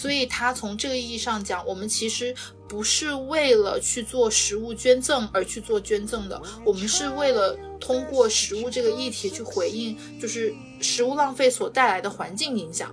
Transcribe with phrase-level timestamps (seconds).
[0.00, 2.34] 所以他从这个意义上讲，我们其实
[2.66, 12.90] 不是为了去做食物捐赠而去做捐赠的，我们是为了通过食物这个议题去回应，就是食物浪费所带来的环境影响。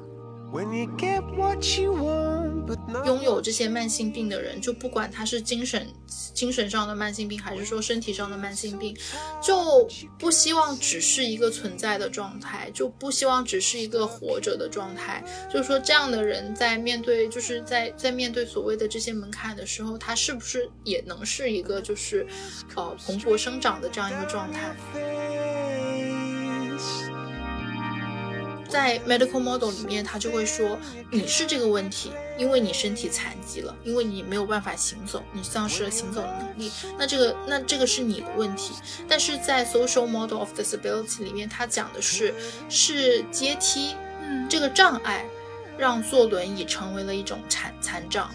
[3.06, 5.88] 拥有这些慢性病的人，就不管他是精神
[6.34, 8.96] 精神上的慢性病，还是说身体上的慢性病，
[9.42, 15.24] 就不希望只是一个存在的状态，就不希望只是一个活着的状态。
[15.52, 22.26] 就是说，这样的人在面对，就是在在面对所谓的这些门槛的时候，他是不是也能是一个就是
[22.76, 24.76] 呃蓬勃生长的这样一个状态？
[28.70, 30.78] 在 medical model 里面，他就会说
[31.10, 36.72] 你是这个问题，因为你身体残疾了，因为你没有办法行走，你丧失了行走的能力。
[36.98, 38.74] 那这个，那这个是你的问题。
[39.08, 42.34] 但是在 social model of disability 里面，他讲的是
[42.70, 45.26] 是阶梯，嗯，这个障碍
[45.78, 48.30] 让坐轮椅成为了一种残残障。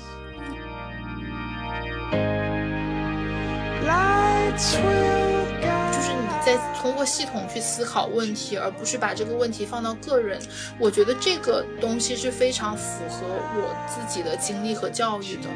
[6.44, 10.40] 在通过系统去思考问题，而不是把这个问题放到个人。
[10.78, 15.48] 我觉得这个东西是非常符合我自己的经历和教育的。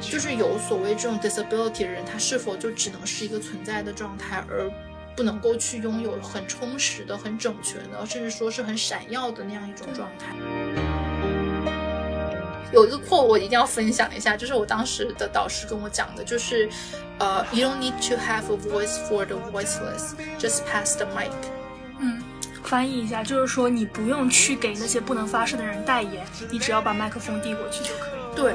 [0.00, 4.68] 就是有所谓这种 disability 的人，他是否就只能是一个存在的状态，而
[5.14, 10.34] 不能够去拥有很充实的、很整全的，甚至说是很闪耀的那样一种状态？
[12.72, 16.68] 有一个 quote 我一定要分享一下，就是我当时的导师跟我讲的，就是，
[17.18, 21.30] 呃，You don't need to have a voice for the voiceless, just pass the mic。
[21.98, 22.22] 嗯，
[22.62, 28.36] 翻译一下就是说，你不用去给那些不能发声的人代言，你只要把麦克风递过去就可以。
[28.36, 28.54] 对。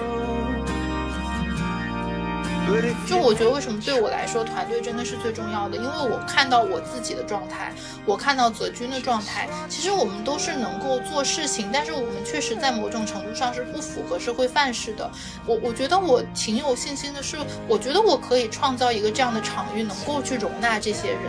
[3.07, 5.77] 就我觉得，为什么对我来说，团队真的是最重要的？
[5.77, 7.71] 因为我看到我自己的状态，
[8.05, 15.09] 我看到泽军的状态，其实我们都是能够做事情，但是我们确实在某种程度上是不符合社会范式的。
[15.45, 17.37] 我我觉得我挺有信心的，是
[17.67, 21.21] 我觉得我可以创造一个这样的场域，能够去容纳这些人。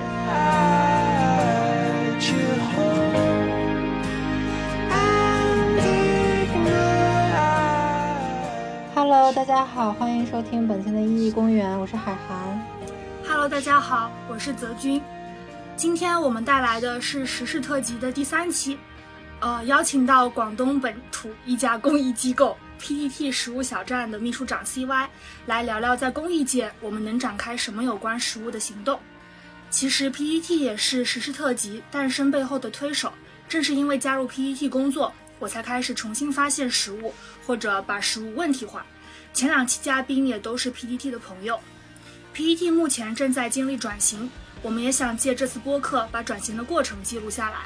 [8.96, 12.58] Hello，大家好，欢迎收听本期的意义公园，我是海涵。
[13.28, 15.02] Hello，大家好，我是泽军。
[15.76, 18.78] 今天我们带来的是时事特辑的第三期，
[19.40, 25.06] 呃，邀请到广东本土一家公益机构 PTT 食物小站的秘书长 CY
[25.44, 28.98] 来聊聊在公益界我们能展开什么有关食物的行动。
[29.68, 33.12] 其实 PTT 也是时事特辑诞生背后的推手，
[33.46, 37.12] 正是因为加入 PTT 工作，我才开始重新发现食物，
[37.46, 38.84] 或者把食物问题化。
[39.32, 41.60] 前两期嘉宾也都是 PTT 的朋友
[42.34, 44.30] ，PTT 目前正在经历转型，
[44.62, 47.58] 我们也想借这次播客把转型的过程记录下来。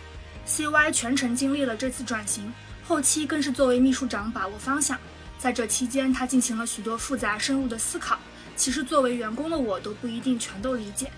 [0.47, 2.53] CY 全程经历了这次转型，
[2.85, 4.99] 后期更是作为秘书长把握方向，
[5.39, 8.19] 在这期间他进行了许多复杂深入的思考，
[8.57, 11.11] 其实作为员工的我都不一定全都理解。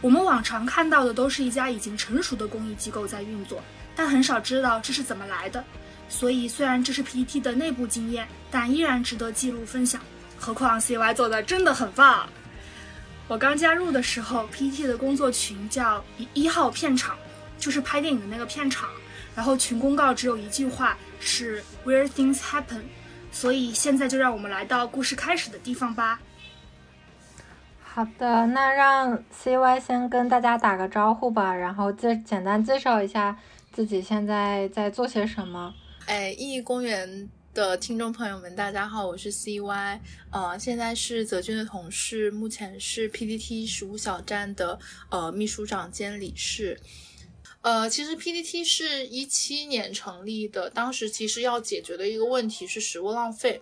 [0.00, 3.60] 我们往常看到的都是一家已经成熟的公益机构在运作，
[3.96, 5.64] 但很少知道这是怎么来的。
[6.08, 10.00] 所以，虽然这是 PPT 的内部经验，但依然值得记录分享。
[10.38, 12.28] 何况 CY 做的真的很棒。
[13.26, 16.02] 我刚加入的时候，PPT 的工作群叫
[16.32, 17.16] 一号片场，
[17.58, 18.88] 就是拍电影的那个片场。
[19.34, 22.82] 然后群公告只有一句话是 Where things happen。
[23.30, 26.18] 所以现在就让我们来到故事开始的地方吧。
[27.84, 33.36] 好的，那让 CY 先跟大家打个招呼吧，然后介简单介绍一下
[33.72, 35.74] 自己现在在做些什么。
[36.08, 44.80] 哎，意义公园的听众朋友们，大家好，我是 CY，呃，现在是泽军的同事，目前是 PDT 食物小站的
[45.10, 46.80] 呃秘书长兼理事。
[47.60, 53.60] 呃，其实 PDT 是一七年成立的，当时其实要解决的一个问题是食物浪费，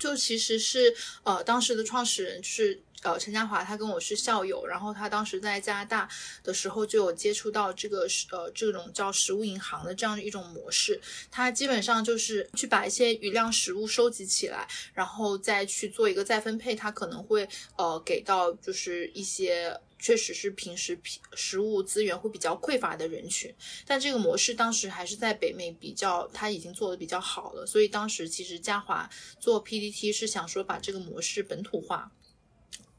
[0.00, 2.82] 就其实是呃当时的创始人是。
[3.06, 6.08] 呃，陈嘉华他跟我是校友，然后他当时在加拿大
[6.42, 11.00] 的时候就有接触到这个呃这种叫食物银行的这样一种模式。
[11.30, 16.74] 他基本上就是去把一些余量食物收集起来，然后再去做一个再分配。
[16.74, 17.48] 他可能会
[17.78, 20.98] 呃给到就是一些确实是平时
[21.36, 23.54] 食物资源会比较匮乏的人群。
[23.86, 27.64] 但这个模式当时还是在北美比较，他已经做的比较好了。
[27.64, 32.10] 所以当时其实嘉华做 PPT 是想说把这个模式本土化。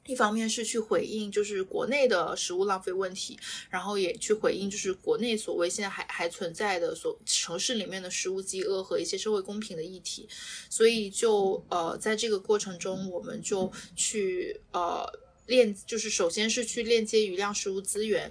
[0.08, 3.38] 一方面是去回应就是国内的食物浪费问题，
[3.70, 10.28] 然后也去回应就是国内所谓现在还还存在的所城市里面的食物饥饿和一些社会公平的议题，
[10.70, 15.06] 所以就呃在这个过程中，我们就去呃
[15.46, 18.30] 链就是首先是去链接余量食物资源，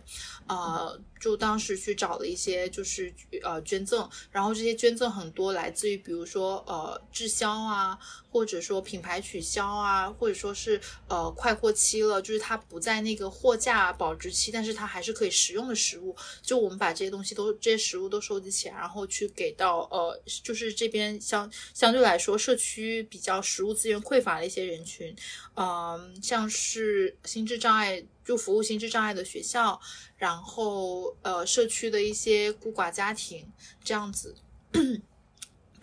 [0.49, 3.13] 呃，就当时去找了一些就是
[3.43, 7.99] 呃捐赠，然后这些捐赠很多来自于比如说呃滞销啊，
[8.37, 10.79] 或者说品牌取消啊，或者说是
[11.09, 25.17] 呃快过期了，就是它不在那个货架保质期，但是它还是可以食用的食物，就我们把这些东西都这些食物都收集起来，然后去给到呃就是这边相相对来说社区比较食物资源匮乏的一些人群，
[25.55, 29.81] 嗯、像是心智障碍就服务心智障碍的学校，
[30.19, 33.51] 然后呃社区的一些孤寡家庭
[33.83, 34.37] 这样子。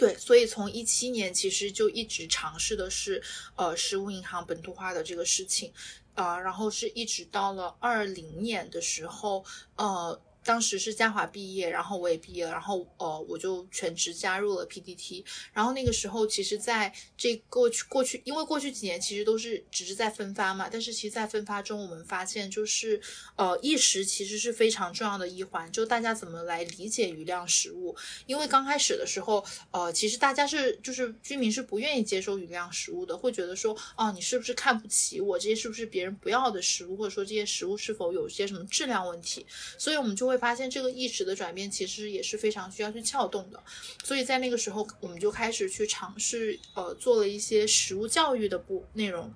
[0.03, 3.23] 对，所以从一七年其实就一直尝试的是
[3.55, 5.71] 呃实物银行本土化的这个事情，
[6.13, 9.45] 啊、然后是一直到了二零年的时候，
[9.77, 15.23] 呃，当时是嘉华毕业，然后我也毕业了，然后呃我就全职加入了 PDT，
[15.53, 22.99] 然后那个时候其实在这过去过去，因为过去几年其实都是只是在分发嘛，但是其实，在分发中我们发现就是
[23.35, 35.39] 呃意识其实是非常重要的一环，就大家怎么来理解余量食物，因为刚开始的时候，呃，其实大家是就是居民是不愿意接受余量食物的，会觉得说，哦，你是不是看不起我？
[35.39, 39.45] 这些是不是别人不要的食物，或者说这些食物是否有些什么质量问题？
[39.77, 43.63] 所以我们就会会发现这个意识的转变其实也是非常需要去撬动的。
[44.03, 49.31] 所以在那个时候，我们就开始去尝试，呃，做了一些实物教育的部内容。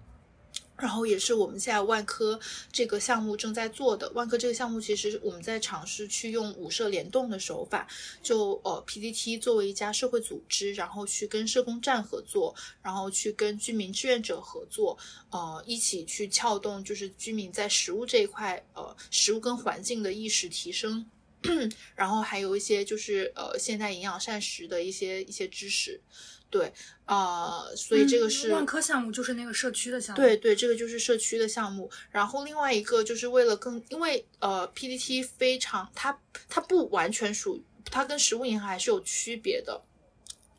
[0.78, 2.40] 然后也是我们现在万科
[2.72, 4.10] 这个项目正在做的。
[4.12, 7.88] 万科这个项目其实我们在尝试去用五社联动的手法，
[8.22, 14.98] 就呃 PDT 作为一家社会组织，然后去跟社工站合作，然后去跟居民志愿者合作，
[15.30, 21.06] 呃，一起去撬动就是居民在食物这一块，呃，食物跟环境的意识提升。
[21.96, 26.02] 然后还有一些就是呃现代营养膳食的一些一些知识，
[26.50, 26.72] 对，
[27.06, 30.22] 呃，所以这个是、嗯万科项目，就是那个社区的项目。
[30.22, 31.90] 对对，这个就是社区的项目。
[32.10, 36.18] 然后另外一个就是为了更，因为呃 PDT 非常，它
[36.48, 39.84] 它不完全属于，它跟实物银行还是有区别的。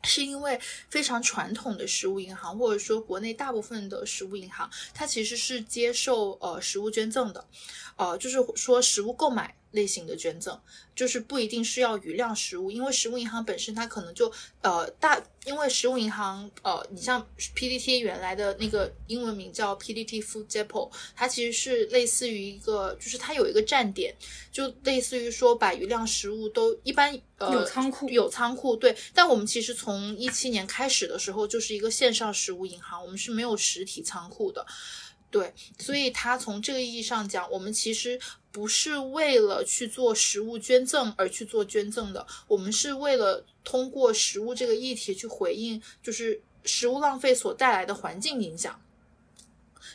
[0.05, 0.57] 是因为
[0.89, 7.45] 非常传统的实物银行，或者说国内大部分的实物银行，它其实是接受呃实物捐赠的，
[7.97, 10.59] 呃，就是说实物购买类型的捐赠，
[10.95, 14.31] 就是不一定是要余量食物，因为食物银行本身它可能就
[14.61, 24.15] 呃大，因为食物银行呃，你像 PDT 原来的那个英文名叫 PDT Food Depot，它其实是类似于一个，就是它有一个站点，
[24.51, 34.65] 就类似于说把余量食物都一般呃有仓库有仓库对，但我们其实从一七年开始的时候就是一个线上食物银行，我们是没有实体仓库的。
[35.31, 38.19] 对，所以它从这个意义上讲，我们其实
[38.51, 48.81] 不是为了去做食物捐赠而去做捐赠的，我们是为了通过食物这个议题去回应，就是食物浪费所带来的环境影响。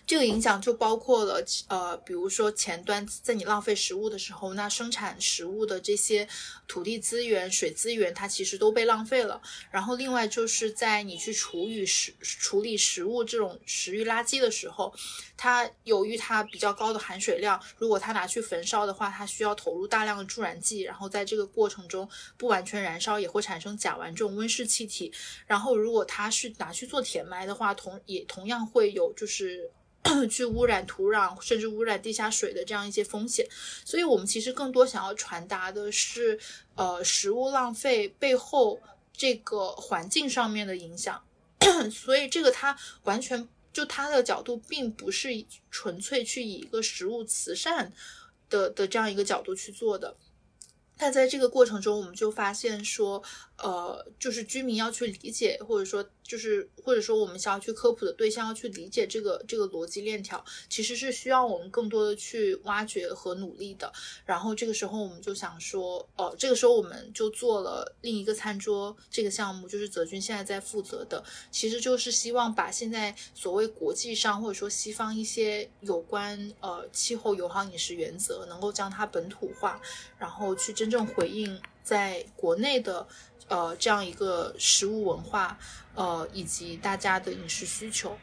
[0.06, 6.26] 这个影响就包括了，呃，比如说前端在你浪费食物的时候，那生产食物的这些
[6.66, 9.40] 土地资源、水资源，它其实都被浪费了。
[9.70, 14.92] 然后另外就是在你去处理食处理食物这种食欲垃圾的时候，
[15.36, 25.12] 它由于它比较高的含水量，如果它拿去焚烧的话，它需要投入大量的助燃剂，然后在这个过程中不完全燃烧也会产生甲烷这种温室气体。
[25.46, 29.70] 然后如果它是拿去做填埋的话，同也同样会有就是。
[30.30, 33.46] 去污染土壤，甚至污染地下水的这样一些风险，
[33.84, 36.38] 所以我们其实更多想要传达的是，
[36.74, 38.81] 呃，食物浪费背后
[39.12, 41.24] 这个环境上面的影响，
[41.90, 45.31] 所以这个它完全就它的角度，并不是
[45.70, 47.93] 纯粹去以一个食物慈善
[48.50, 50.17] 的的这样一个角度去做的。
[50.96, 53.20] 但在这个过程中，我们就发现说，
[53.58, 63.93] 呃，就是居民要去理解，或者说就是或者说我们想要去科普的对象要去理解这个这个逻辑链条，其实是需要我们更多的去挖掘和努力的。
[64.25, 79.81] 然后这个时候我们就想说，呃，这个时候我们就做了另一个餐桌这个项目，就是泽军现在在负责的，其实就是希望把现在所谓国际上或者说西方一些有关呃气候友好饮食原则，能够将它本土化，
[80.19, 83.06] 然后去真正回应在国内的
[83.48, 85.58] 呃这样一个食物文化，
[85.94, 88.19] 呃以及大家的饮食需求，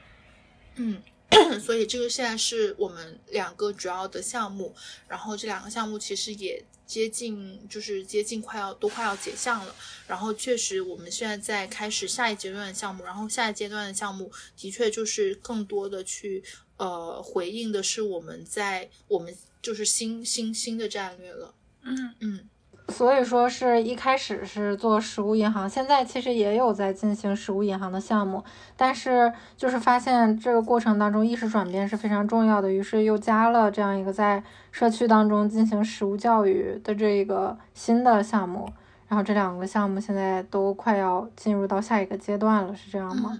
[0.76, 1.02] 嗯。
[1.64, 4.76] 所以这个现在是我们两个主要的项目，
[5.08, 9.74] 然后这两个项目其实也接近，就是接近快要都快要结项了。
[10.08, 16.44] 然后确实我们现在在开始下一阶段的项目，然后下一阶段的项目的确就是更多的去
[16.76, 21.56] 呃回应的是我们在我们就是新新新的战略了。
[21.84, 22.50] 嗯嗯
[22.92, 28.44] 所以说是一开始是做食物银行，现在其实也有在进行食物银行的项目，
[28.76, 38.70] 但是就是发现这个过程当中意识转变是非常重要的，于是又加了这样一个在社区当中进行食物教育的这个新的项目，
[39.08, 43.40] 然后这两个项目现在都快要进入到下一个阶段了，是这样吗？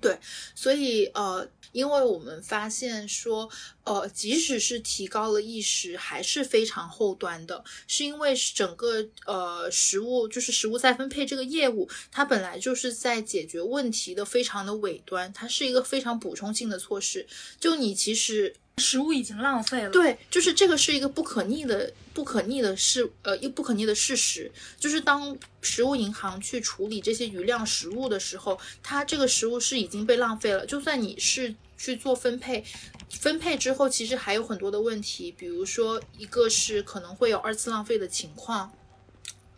[0.00, 1.48] 对，所以呃。
[1.72, 3.50] 因为我们发现说，
[3.84, 17.26] 呃，即使是提高了意识，还是非常后端的，是因为整个呃食物就是食物再分配这个业务，它本来就是在解决问题的非常的尾端，它是一个非常补充性的措施。
[17.58, 31.54] 就你其实食物已经浪费了，对，就是这个是一个不可逆的、不可逆的事，呃，一不可逆的事实，就是当食物银行去处理这些余量食物的时候，它这个食物是已经被浪费了，就算你是。
[31.78, 32.64] 去做分配，
[33.10, 38.72] 分配之后其实还有很多的问题，比如说一个是可能会有二次浪费的情况，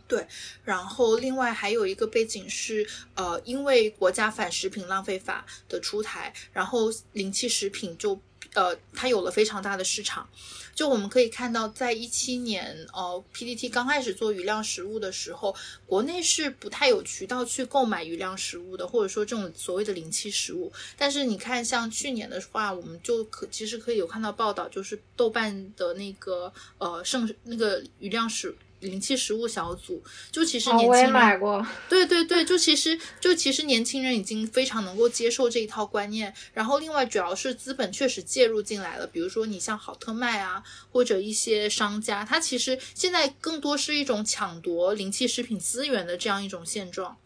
[0.07, 0.25] 对，
[0.63, 8.19] 然后另外还有一个背景是，呃，因为国家反食品浪费法的出台，然后零弃食品就，
[8.55, 10.27] 呃，它有了非常大的市场。
[10.73, 20.69] 就我们可以看到，在一七年，呃，PDT 刚开始做余量食物的时候，国内是不太有渠道去购买余量食物的，或者说这种所谓的零期食物。
[20.97, 28.53] 但是你看，像去年的话，我们就可其实可以有看到报道，就是豆瓣的那个呃剩那个余量食。
[28.85, 30.01] 零弃食物小组，
[30.31, 31.65] 就其实年轻人，我也买过。
[31.89, 36.33] 对对对，就其实就其实年轻人已经非常能够接受这一套观念。
[36.53, 47.17] 然后另外主要是资本确实介入进来了，比如说你像好特卖啊，或者一些商家，它其实现在更多是一种抢夺灵气食品资源的这样一种现状。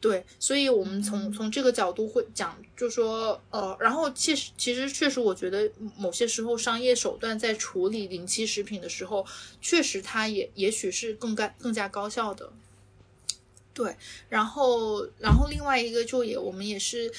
[0.00, 9.26] 对，所以，我们从从这个角度会讲，就说，呃，然后，其实，其实，确实，我觉得某些时候商业手段在处理临期食品的时候，
[9.60, 12.52] 确实，它也也许是更干更加高效的。
[13.72, 13.96] 对，
[14.28, 17.12] 然后，然后另外一个就也，我们也是。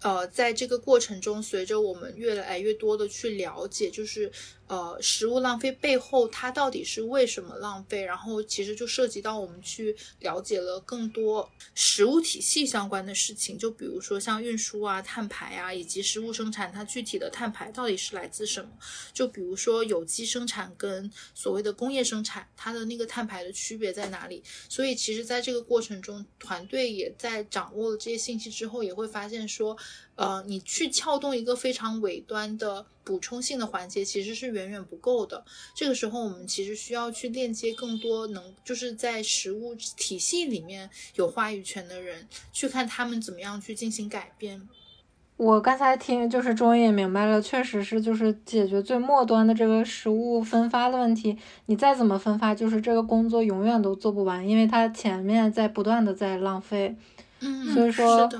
[0.00, 4.30] 呃，在这个过程中，随着我们越来越多的去了解，就是
[4.66, 18.70] 呃，食物浪费背后它到底是为什么浪费，然后其实就涉及到我们去了解了更多食物体系相关的事情，就比如说像运输啊、碳排啊，以及食物生产它具体的碳排到底是来自什么？
[19.12, 24.42] 就比如说有机生产跟所谓的工业生产，它的那个碳排的区别在哪里？
[24.68, 29.76] 所以其实在这个过程中，团队也在掌握了这些信息之后，也会发现说。
[30.16, 35.44] 呃，你去撬动一个非常尾端的补充性的环节，其实是远远不够的。
[35.74, 44.68] 这个时候，我们其实需要去链接更多能就是在食物体系里面有话语权的人，去看他们怎么样去进行改变。
[45.36, 51.36] 我刚才听，就是终于也明白了，确实是就是解决最末端的这个食物分发的问题。
[51.66, 56.94] 你再怎么分发，就是这个工作永远都做不完，因为它前面在不断的在浪费。
[57.40, 58.30] 嗯，所以说，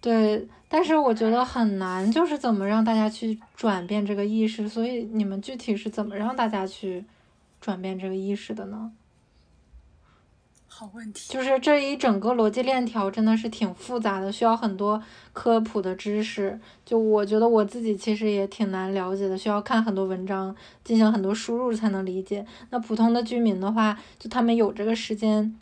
[0.00, 0.48] 对。
[0.72, 4.68] 但是我觉得很难，就是怎么让大家去转变这个意识。
[4.68, 7.04] 所以你们具体是怎么让大家去
[7.60, 8.92] 转变这个意识的呢？
[10.68, 16.58] 好问题，就是这一整个逻辑链条真的是挺复杂的，需要很多科普的知识。
[16.86, 22.46] 就我觉得我自己其实也挺难了解的，需要看很多文章，进行很多输入才能理解。
[22.70, 25.58] 那普通的居民的话，就他们有这个时间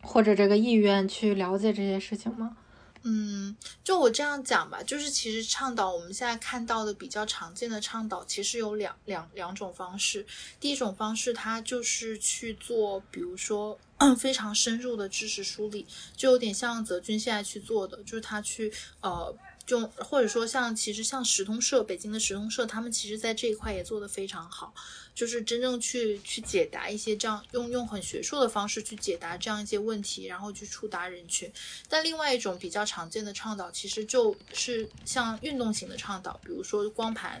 [0.00, 2.56] 或者这个意愿去了解这些事情吗？
[3.04, 10.26] 嗯，就我这样讲吧，就是其实倡导我们现在看到的比较常见的倡导，其实有两两两种方式。
[10.58, 13.78] 第一种方式，它就是去做，比如说
[14.18, 19.36] 非常深入的知识梳理，就有点像泽军现在去做的，就是他去呃。
[19.66, 24.74] 就或者说像其实像石通社，北京的石通社，他们其实在这一块也做得非常好，
[25.14, 31.50] 就是真正去去解答一些这样用用很学术的方式去解答这样一些问题，然后去触达人群。
[31.88, 37.40] 但另外一种比较常见的倡导，其实就是像运动型的倡导，比如说光盘，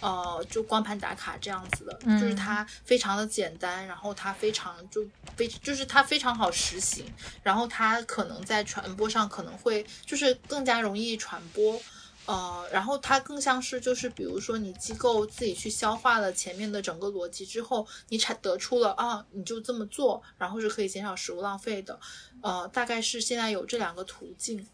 [0.00, 7.04] 呃，就光盘打卡这样子的，就是它非常的简单，然后它非常就非就是它非常好实行，
[7.42, 11.80] 然后它可能在传播上可能会就是更加容易传播。
[12.26, 21.98] 多，呃，然后它更像是就是，比如说你机构自己去消化了前面的整个逻辑之后，你产得出了啊，你就这么做，然后是可以减少食物浪费的，
[22.40, 24.66] 呃，大概是现在有这两个途径。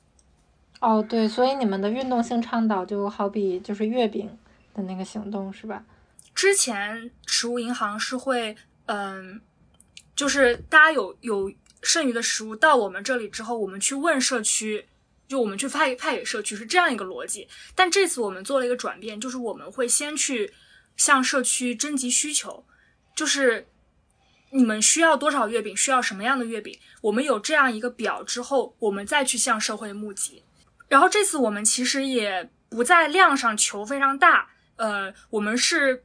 [0.81, 4.39] 哦，对，所以你们的运动性倡导就好比就是月饼
[4.75, 5.85] 的那个行动是吧？
[6.35, 9.41] 之前食物银行是会，嗯，
[10.15, 11.51] 就是大家有有
[11.81, 14.87] 剩余的食物到我们这里之后，我们去问社区。
[15.29, 20.53] 就我们去派派给社区是这样一个逻辑，但这次我们做了一个转变，就是我们会先去
[20.97, 22.65] 向社区征集需求，
[23.15, 23.67] 就是
[24.51, 30.43] 你们需要多少月饼，需要什么样的月饼，我们有这样一个表之后，我们再去向社会募集。
[30.89, 36.05] 然后这次我们其实也不在量上求非常大，呃，我们是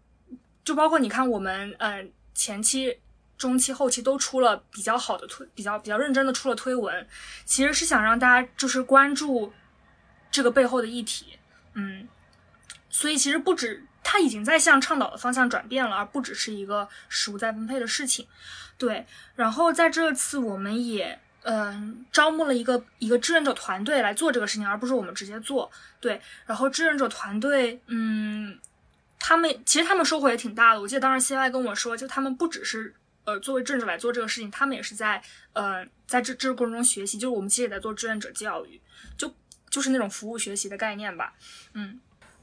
[0.65, 2.97] 就包括你看我们呃前期、
[3.41, 7.07] 中期、后期都出了比较好的推，比较比较认真的出了推文，
[7.43, 9.51] 其实是想让大家就是关注
[10.29, 11.39] 这个背后的议题，
[11.73, 12.07] 嗯，
[12.89, 18.27] 所以其实不止它已经在向倡导的方向转变了，而不只是一个食物再分配的事情，
[18.77, 19.05] 对。
[19.35, 21.19] 然后在这次我们也。
[21.43, 25.71] 嗯，招募了一个一个志愿者团队来做这个事情，而不是我们直接做。
[25.99, 28.59] 对，然后志愿者团队，嗯，
[29.19, 30.79] 他们其实他们收获也挺大的。
[30.79, 32.93] 我记得当时 CY 跟我说，就他们不只是
[33.25, 35.21] 呃作为志愿者来做这个事情，他们也是在
[35.53, 37.17] 呃在这这个过程中学习。
[37.17, 38.79] 就是我们其实也在做志愿者教育，
[39.17, 39.31] 就
[39.69, 41.33] 就是那种服务学习的概念吧。
[41.73, 41.99] 嗯，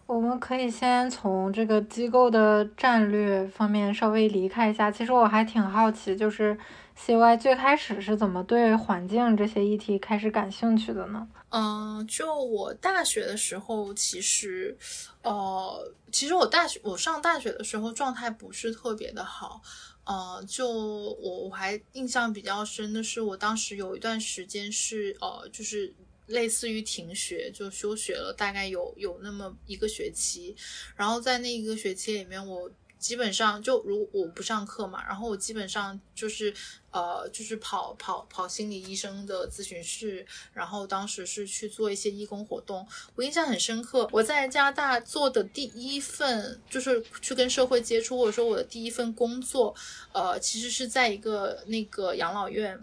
[0.07, 4.91] 我们可以先从这个机构的战略方面稍微离开一下。
[4.91, 6.59] 其实我还挺好奇，就是。
[7.01, 11.29] CY 最开始是怎么对环境这些议题开始感兴趣的呢？
[11.51, 14.77] 嗯，就我大学的时候，其实，
[15.23, 19.63] 呃，其实我大学我上大学的时候状态不是特别的好，
[20.09, 25.95] 呃，就我我还印象比较深的是，我当时有一段时间是呃，就是
[26.27, 30.57] 类似于停学，就休学了，大概有有那么一个学期，
[30.97, 32.69] 然后在那一个学期里面，我。
[32.99, 36.53] 基本上就如我不上课嘛，然后我基本上就是
[36.91, 42.87] 呃就是跑跑跑心理医生的咨询室，然后当时是去做一些义工活动。
[43.15, 49.75] 我印象很深刻，我在加拿大做的第一份就是去跟社会接触，或者说我的第一份工作，
[50.13, 52.79] 呃，其实是在一个那个养老院。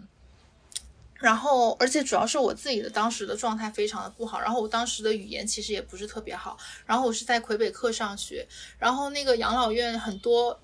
[1.18, 8.46] 然后，而且主要是我自己的当时的状态非常的不好，然后我当时的语言其实也不是特别好，然后我是在魁北克上学，
[8.78, 10.60] 然后那个养老院很多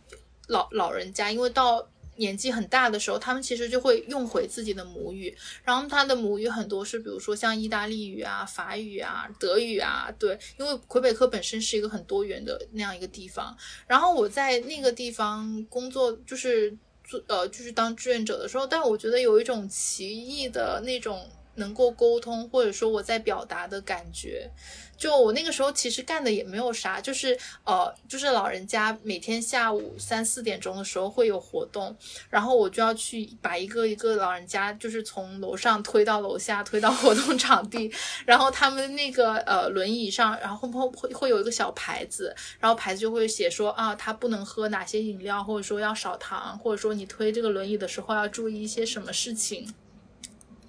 [0.49, 1.89] 老老人家，因为到
[2.23, 16.71] 年纪很大的时候，他们其实就会用回自己的母语，然后他的母语很多是比如说像意大利语啊、法语啊、德语啊，对，因为魁北克本身是一个很多元的那样一个地方，然后我在那个地方工作就是
[17.03, 17.21] 做。
[17.27, 24.51] 呃，就是当志愿者的时候，但我觉得有一种奇异的那种能够沟通，或者说我在表达的感觉。
[24.97, 31.97] 就我那个时候其实干的也没有啥，就是呃，就是老人家每天下午三四点钟的时候会有活动，
[32.31, 37.93] 然后我就要去把一个一个老人家就是从楼上推到楼下，推到活动场地，
[38.25, 49.75] 然后他们那个呃轮椅上，然后会会会有一个小牌子，然后牌子就会写说啊，他不能喝哪些饮料，或者说要少糖，或者说你推这个轮椅的时候要注意一些什么事情。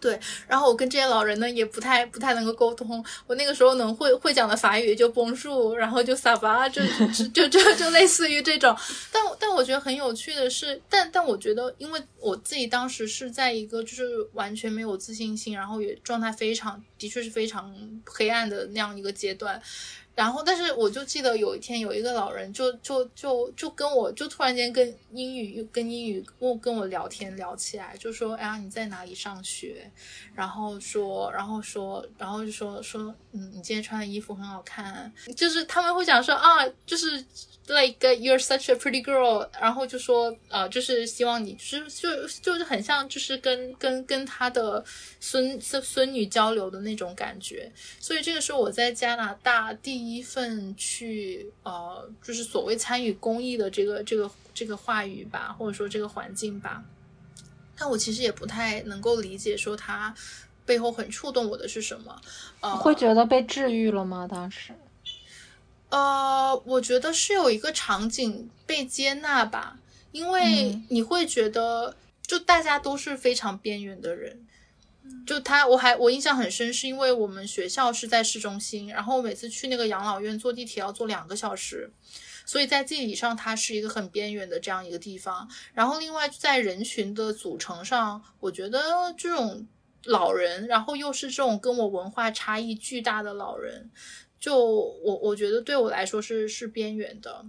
[0.04, 3.02] 对，然后我跟这些老人呢也不太不太能够沟通。
[3.26, 6.82] 我那个时候能会会讲的法语就崩树，然后就撒巴，就
[7.34, 8.76] 就就就类似于这种。
[9.14, 17.74] 但但我觉得很有趣的是，但但我觉得，因为我自己当时是在一个就是完全没有自信心，然后也状态非常，的确是非常
[18.06, 19.62] 黑暗的那样一个阶段。
[20.16, 29.90] 然后，但是我就记得有一天有一个老人就就就就跟我就突然间跟英语跟英语跟跟我聊天聊起来，就说哎呀你在哪里上学？
[30.36, 37.26] 然后说然后说然后就说说嗯你今天穿的衣服很好看，就是他们会讲说啊就是。
[37.66, 44.84] Like you're such a pretty girl，然后就说，呃，就是希望你，就是就就是很像，就是跟跟跟他的
[45.22, 47.72] 孙孙孙女交流的那种感觉。
[48.02, 56.84] 所以这个是我在加拿大第一份去，呃，就是所谓参与公益的这个这个这个话语吧，或者说这个环境吧。
[57.78, 60.14] 但我其实也不太能够理解，说他
[60.66, 62.22] 背后很触动我的是什么。
[62.60, 64.28] 呃，会觉得被治愈了吗？
[64.30, 64.74] 当时？
[65.94, 69.78] 呃，我觉得是有一个场景被接纳吧，
[70.12, 74.44] 因为你会觉得，就大家都是非常边缘的人，
[75.28, 81.92] 就他，我还我印象很深，是因为我们学校是在市中心，然后每次去那个养老院坐地铁要坐两个小时，
[82.44, 85.48] 所以在地理上它是一个很边缘的这样一个地方。
[85.76, 89.68] 然后另外在人群的组成上，我觉得这种
[90.06, 93.92] 老人，然后又是这种跟我文化差异巨大的老人。
[94.44, 97.46] 就我我觉得对我来说是是边缘的，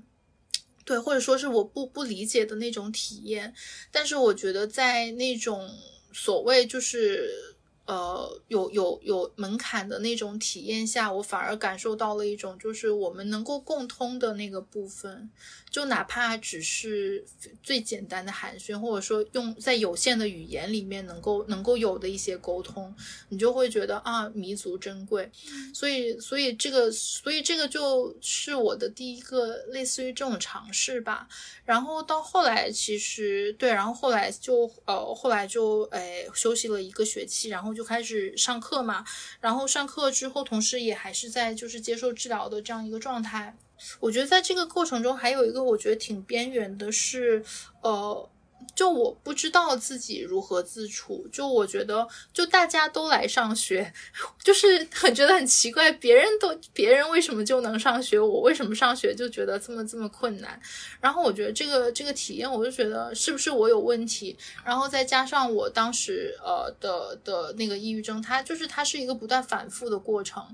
[0.85, 3.52] 对，或者说是我不不理解的那种体验。
[3.90, 5.68] 但是我觉得在那种
[6.12, 7.54] 所谓就是
[7.87, 15.31] 呃，有有有门槛的那种体验下，我反而感受到了一种，就是我们能够共通的那个部分，
[15.70, 17.23] 就哪怕只是
[17.62, 22.94] 最简单的寒暄，或者说用在有限的语言里面能够能够有的一些沟通，
[23.29, 25.31] 你就会觉得啊弥足珍贵。
[25.75, 31.29] 所以，所以这个，所以这个就是我的第一个类似于这种尝试吧。
[31.66, 37.73] 然后到后来，其实对，然后后来就呃，后来就诶休息了一个学期，然后。
[37.74, 39.04] 就开始上课嘛，
[39.40, 43.56] 然后上课之后，同时也还是在就是接受治疗的这样一个状态。
[44.00, 47.44] 我觉得在这个过程中，还有一个我觉得挺边缘的是，
[47.82, 48.30] 呃。
[48.75, 53.93] 就我不知道自己如何自处，就我觉得，就大家都来上学，
[54.43, 60.61] 就是很觉得很奇怪，别人都别人为什么就能上学，我为什么上学就觉得这么这么困难？
[61.01, 64.37] 然后我觉得这个这个体验，我就觉得是不是我有问题？
[64.64, 70.45] 然后再加上我当时呃的的那个抑郁症，它就是它是一个不断反复的过程。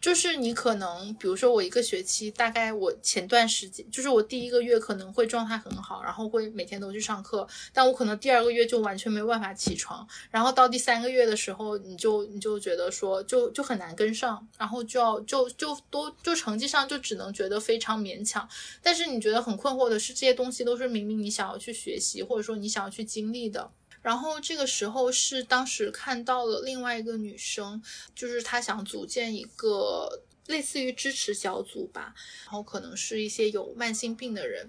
[0.00, 7.31] 就是你可能，比如说我一个学期，大概我前段时间，就是我第一个月可能会状态很好，然后会每天都去上课，
[7.72, 18.48] 但我可能第二个月就完全没有办法起床，然后到第三个月的时候，你就你就觉得说就就很难跟上，然后就要就就都就成绩上就只能觉得非常勉强，
[18.82, 23.70] 但是你觉得很困惑的是，这些东西都是明明你想要去学习，或者说你想要去经历的。
[24.02, 27.80] 然后这个时候是当时看到了另外一个女生，
[28.16, 32.12] 就是她想组建一个类似于支持小组吧，
[32.46, 34.68] 然后可能是一些有慢性病的人，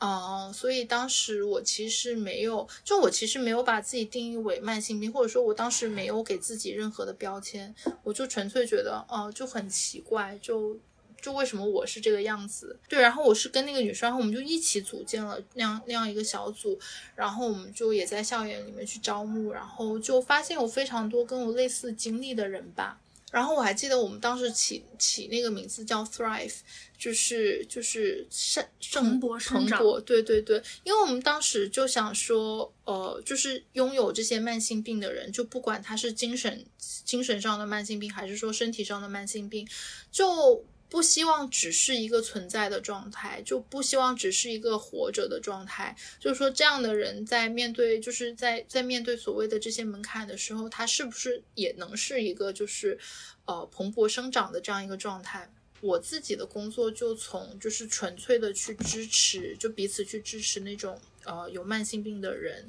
[0.00, 10.78] 嗯，所以当时我其实没有，就我其实没有把自己定义为慢性病，或者说我当时没有给自己任何的标签，我就纯粹觉得，哦，就很奇怪，就。
[11.20, 12.78] 就为什么我是这个样子？
[12.88, 16.78] 对，然后我是跟那个女生，然后我们就一起组建了那样那样一个小组，
[17.16, 23.00] 然后我们就也在校园里面去招募，然后就发现有非常多跟我类似经历的人吧。
[23.30, 26.54] 然后我还记得我们当时起起那个名字叫 Thrive，
[26.98, 29.80] 就是就是盛盛勃生长。
[30.04, 39.68] 对对对，因为我们当时就想说，呃，就是拥有这些慢性病的人，就不管他是精神精神上的慢性病，还是说身体上的慢性病，
[40.10, 40.64] 就。
[40.88, 45.94] 不希望只是一个存在的状态，就不希望只是一个活着的状态。
[46.18, 52.98] 就是说，这样的人在面对，就是在在面对所谓的这些门槛的时候，他是不是也能是一个就是，
[53.44, 55.52] 呃，蓬勃生长的这样一个状态？
[55.80, 62.68] 我自己的工作就从就是纯粹的去支持，就彼此去支持那种呃有慢性病的人。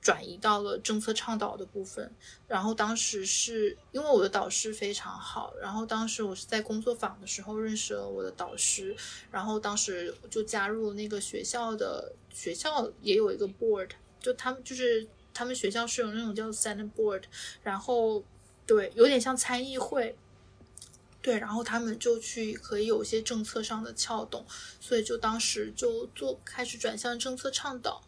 [0.00, 2.10] 转移到了政策倡导的部分，
[2.48, 8.96] 然后当时是因为我的导师非常好，然后当时我是在工作坊的时候认识了我的导师，
[9.30, 17.24] 然后当时就加入了那个学校的学校也有一个 board，就他们就是他们学校是有那种叫 senate board，
[17.62, 18.24] 然后
[18.66, 20.16] 对有点像参议会，
[21.20, 24.46] 对，然后他们就去可以有一些政策上的撬动，
[24.80, 28.02] 所以就当时就做开始转向政策倡导。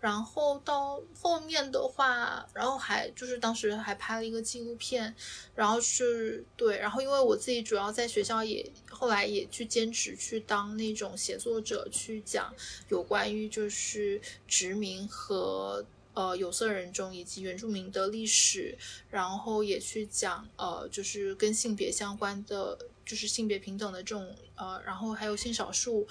[0.00, 5.12] 然后到后面的话，然后还就是当时还拍了一个纪录片，
[5.56, 12.54] 然后是对，然后因为我自己主要在学校也后来也去兼职去当那种写作者，去讲
[12.88, 15.84] 有关于就是殖民和
[16.14, 18.78] 呃有色人种以及原住民的历史，
[19.10, 26.06] 然后也去讲呃就是跟性别相关的，就是性别平等的这种呃，然后还有性少数，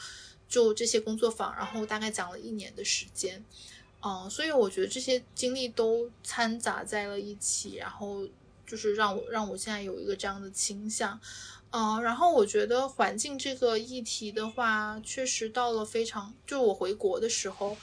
[0.49, 3.45] 就这些工作坊，然后大概讲了一年的时间。
[4.01, 8.27] 嗯，所以我觉得这些经历都掺杂在了一起，然后
[8.65, 11.19] 就是让我让我现在有一个这样的倾向，
[11.71, 17.75] 嗯，然后我觉得环境这个议题的话，确实到了非常，就我回国的时候。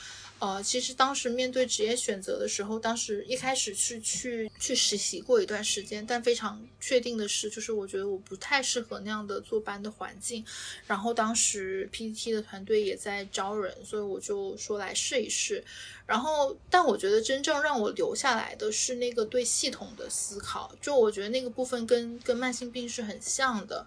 [0.45, 10.45] 呃，其实当时面对职业选择的时候，当时一开始是去去实习过一段时间，但非常确定的是，就是我觉得我不太适合那样的坐班的环境。
[10.87, 15.65] 然后当时 PPT 的团队也在招人，所以我就说来试一试。
[16.05, 23.87] 然后，但我觉得真正让我留下来的是那个对系统的思考，就我觉得那个部分跟跟慢性病是很像的，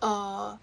[0.00, 0.58] 呃。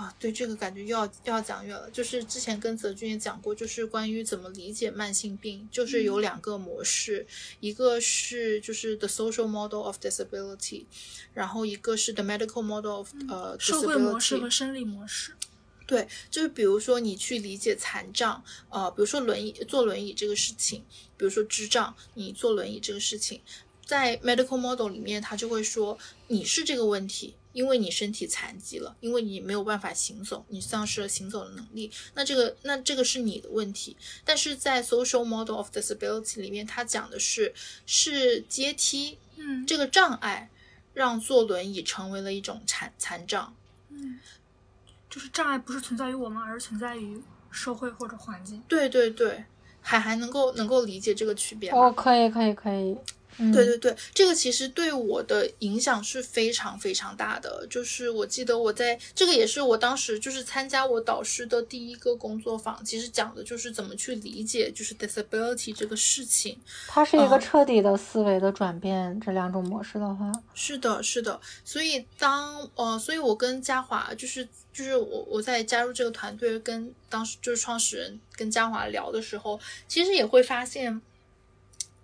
[0.00, 1.90] 啊，对这个感觉又要又要讲远了。
[1.90, 7.26] 就是之前跟泽君也讲过，就是关于怎么理解慢性病，就是有两个模式，
[7.60, 10.86] 一个是就是 the social model of disability，
[11.34, 15.34] 然后一个是 the medical model of 呃社会模式和生理模式。
[15.86, 20.82] 对，就是比如说你去理解残障，呃，比如说轮椅坐轮椅这个事情，
[21.18, 23.42] 比如说智障你坐轮椅这个事情，
[23.84, 27.34] 在 medical model 里面，他就会说你是这个问题。
[27.52, 33.96] 因为你身体残疾了，因为你没有办法行走，你丧失了行走的能力，那这个那这个是你的问题。
[34.24, 37.52] 但是在 social model of disability 里面，它讲的是
[37.86, 40.48] 是阶梯，嗯这个障碍
[40.94, 43.54] 让坐轮椅成为了一种残残障。
[43.88, 44.20] 嗯，
[45.08, 48.62] 就是障碍不是存在于我们，而是存在于社会或者环境。
[48.68, 49.44] 对对对，
[49.80, 51.78] 海还能够能够理解这个区别吗？
[51.78, 52.96] 哦，可以，可以，可以。
[53.40, 57.66] 嗯，对对对，这个其实对我的影响是非常非常大的。
[57.70, 66.58] 就是我记得我在这个也是我当时就是参加我导师的第一个工作坊，其实讲的就是怎么去理解就是 disability 这个事情。
[66.86, 71.40] 它是一个嗯彻底的思维的转变，这两种模式的话，是的，是的。
[71.64, 81.00] 所以当呃，所以我跟嘉华就是就是我我在加入这个团队，跟当时就是创始人跟嘉华聊的时候，其实也会发现。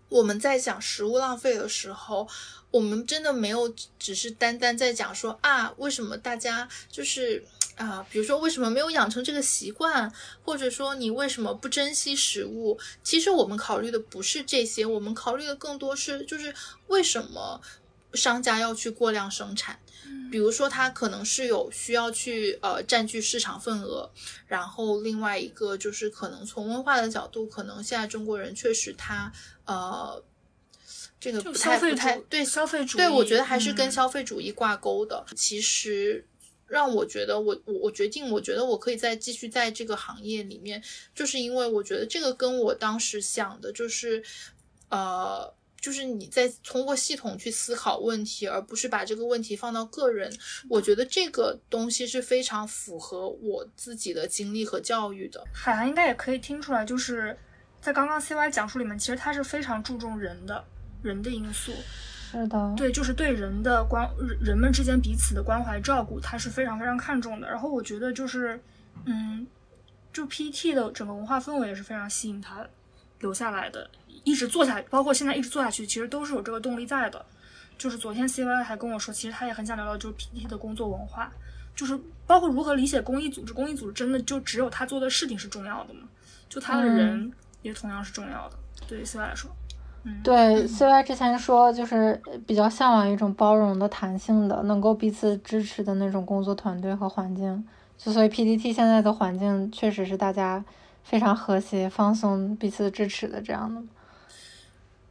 [0.09, 2.29] 我们在讲食物浪费的时候，
[2.71, 7.45] 我们真的没有只是单单在讲说啊，为什么大家就是
[7.77, 10.11] 啊、比如说为什么没有养成这个习惯，
[10.43, 12.79] 或者说你为什么不珍惜食物？
[13.03, 16.55] 其实我们考虑的不是这些，我们考虑的更多是就是
[16.87, 17.61] 为什么
[18.17, 19.79] 商家要去过量生产。
[20.29, 24.11] 比如说，它可能是有需要去呃占据市场份额，
[24.49, 29.33] 然后另外一个就是可能从文化的角度，可能现在中国人确实他
[29.67, 30.21] 呃
[31.21, 35.25] 这个不太不太对消费主义，对，我觉得还是跟嗯消费主义挂钩的。
[35.37, 36.27] 其实
[36.67, 40.83] 让我觉得我我我决定，我觉得我可以再继续在这个行业里面，
[41.15, 44.25] 就是因为我觉得这个跟我当时想的就是
[44.89, 45.55] 呃。
[45.81, 50.33] 就是你在通过系统去思考问题，而不是把这个问题放到个人。
[50.69, 55.45] 我觉得这个东西是非常符合我自己的经历和教育的。
[55.53, 57.37] 海涵应该也可以听出来，就是
[57.81, 60.65] 在刚刚 CY 讲述里面，其实他是非常注重人的
[61.03, 61.73] 人的因素，
[62.33, 67.49] 是的，对，就是对人的关人人们之间彼此的关怀照顾，他是非常非常看重的。
[67.49, 68.61] 然后我觉得就是，
[69.05, 69.47] 嗯，
[70.13, 72.67] 就 PT 的整个文化氛围也是非常吸引他
[73.21, 73.89] 留下来的，
[74.25, 77.25] 一直做下去，包括现在一直做下去，其实都是有这个动力在的。
[77.79, 81.31] 就是昨天 CY 还跟我说，其实他也很想聊聊就是 PT 的工作文化，
[81.75, 83.53] 就是包括如何理解公益组织。
[83.53, 86.01] 公益组织真的就只有他做的事情是重要的吗？
[86.49, 88.57] 就他的嗯人也同样是重要的，
[88.89, 89.51] 对于 CY 来说。
[90.05, 97.67] 嗯，对，CY 之前说就是比较向往一种包容的、弹性的、能够彼此支持的那种工作团队和环境。
[97.99, 100.65] 就所以 PDT 现在的环境确实是大家
[101.09, 103.81] 非常和谐、放松、彼此支持的这样的。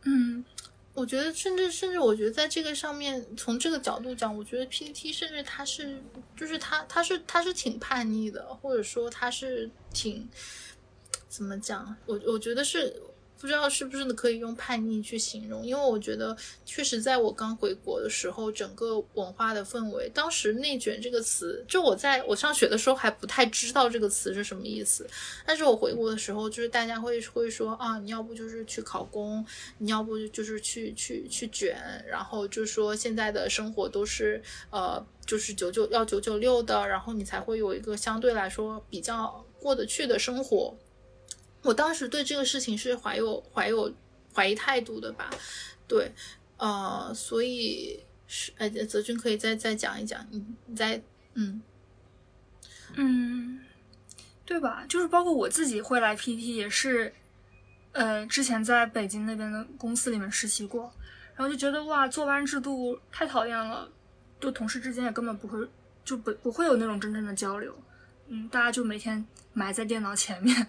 [0.04, 0.44] 嗯，
[0.94, 6.02] 我觉得，甚至甚至，我觉得在这个上面，从这个角度讲，我觉得 PPT 甚至他是，
[6.36, 10.28] 就是他他是他是挺叛逆的，或者说他是挺
[11.30, 11.96] 怎么讲？
[12.06, 13.02] 我我觉得是
[13.40, 25.06] 不知道是不是可以用叛逆去形容，因为我觉得确实在我刚回国的时候，整个文化的氛围，当时“内卷”这个词，就我在我上学的时候还不太知道这个词是什么意思，
[25.46, 29.46] 但是我回国的时候，就是大家会会说啊，你要不就是去考公，
[29.78, 40.76] 你要不就是去去去卷，然后就说现在的生活都是呃，就是九九要九九六的，然后你才会有一个相对来说比较过得去的生活。
[41.66, 43.94] 我当时对这个事情是怀有怀有
[44.34, 45.30] 怀疑态度的吧，
[45.88, 46.12] 对，
[46.58, 51.02] 呃，所以是呃，泽君可以再再讲一讲，你你再
[51.34, 51.62] 嗯
[52.94, 53.60] 嗯，
[54.46, 54.86] 对吧？
[54.88, 57.14] 就是包括我自己会来 PT 也是，
[57.94, 60.94] 呃，之前在北京那边的公司里面实习过，
[61.36, 63.90] 然后就觉得哇，坐班制度太讨厌了，
[64.40, 65.68] 就同事之间也根本不会
[66.04, 67.76] 就不不会有那种真正的交流，
[68.28, 70.68] 嗯，大家就每天埋在电脑前面，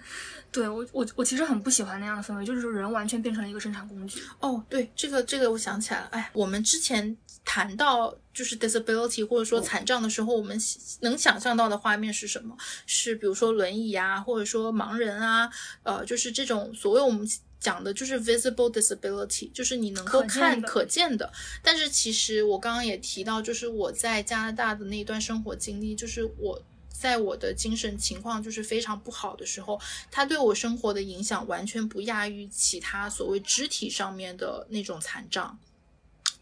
[0.52, 4.20] 对我我我其实很不喜欢那样的氛围，就是人完全变成了一个生产工具。
[4.40, 7.16] 哦，对，这个这个我想起来了，哎，我们之前
[7.46, 10.60] 谈到就是 disability 或者说残障的时候，我们
[11.00, 12.54] 能想象到的画面是什么？
[12.86, 15.50] 是比如说轮椅啊，或者说盲人啊，
[15.82, 17.26] 呃，就是这种所谓我们
[17.58, 21.32] 讲的就是 visible disability，就是你能够看的可见的。
[21.62, 26.62] 但是其实我刚刚也提到，就是我在加拿大的那一段生活经历，就是我。
[26.98, 29.80] 在我的精神情况就是非常不好的时候，
[30.10, 35.58] 它对我生活的影响完全不亚于其他所谓肢体上面的那种残障。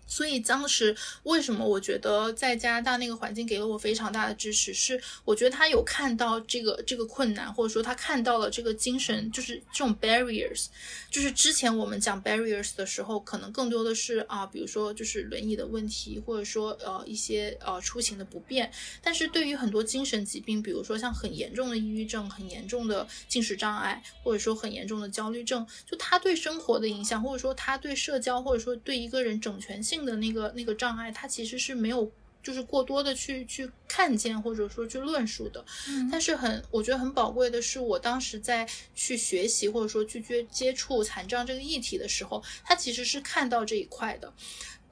[0.07, 10.67] 所以当时为什么我觉得在加拿大那个环境给了我非常大的支持，是我觉得他有看到这个这个困难，或者说他看到了这个精神，就是这种 barriers，
[11.11, 18.71] 就是之前我们讲 barriers 的时候，可能更多的是啊，比如说就是轮椅的问题，或者说呃一些呃出行的不便。
[19.03, 32.11] 但是对于很多精神疾病，比如说像很严重的抑郁症、很严重的进食障碍，或者说很严重的焦虑症，就他对生活的影响，或者说他对社交，或者说对一个人整全性的那个那个障碍，它其实是没有
[32.43, 35.63] 就是过多的去去看见或者说去论述的。
[35.89, 44.33] 嗯但是很，我觉得很宝贵的是，我当时在去学习或者说去接接触残障这个议题的时候，他其实是看到这一块的。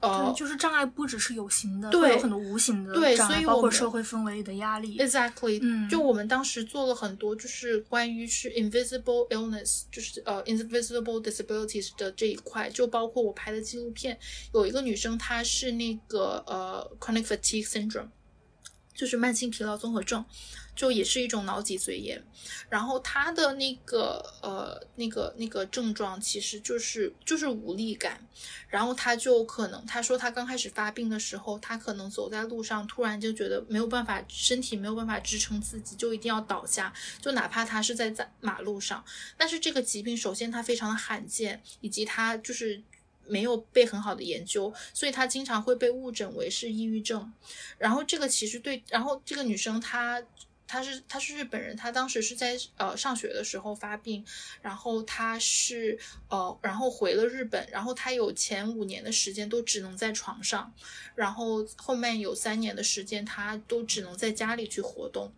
[0.03, 4.97] 呃对，就是障碍不只是有形的，对有很多无形的对障碍，包括所以我们社会氛围的压力。
[4.97, 14.19] Exactly，嗯就我们当时做了很多，就是关于是 invisible illness，就是呃 invisible disabilities 的这一块，就包括我拍的纪录片，
[14.53, 18.09] 有一个女生她是那个呃 chronic fatigue syndrome，
[18.93, 20.23] 就是慢性疲劳综合症，
[20.75, 22.23] 就也是一种脑脊髓炎，
[22.69, 28.27] 然后他的那个呃那个那个症状其实就是就是无力感，
[28.67, 39.03] 然后他就可能，他说他刚开始发病的时候，他可能走在路上，突然就觉得没有办法，身体没有办法支撑自己，就一定要倒下，就哪怕他是在在马路上。
[39.37, 42.81] 但是这个疾病，首先它非常的罕见，以及它就是
[43.27, 47.31] 没有被很好的研究，所以她经常会被误诊为是抑郁症。
[47.77, 50.23] 然后这个其实对，然后这个女生她。
[50.65, 54.25] 她是她是日本人，她当时是在呃上学的时候发病，
[54.59, 60.73] 然后她是呃，然后回了日本，然后她有前五年的时间都只能在床上，
[61.13, 65.31] 然后后面有三年的时间她都只能在家里去活动。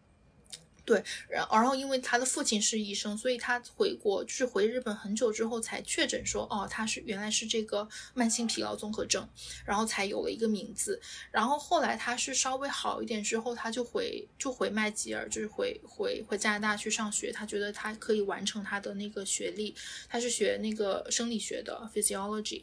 [0.85, 9.27] 对，然然后因为他的父亲是医生，所以他回国就是回日本很久之后才确诊说，哦，他是原来是这个慢性疲劳综合症，
[9.65, 11.01] 然后才有了一个名字。
[11.31, 17.31] 然后后来他是稍微好一点之后，他就回就回麦吉尔，就是回回回加拿大去上学。
[17.31, 19.75] 他觉得他可以完成他的那个学历，
[20.07, 22.61] 他是学那个生理学的 physiology。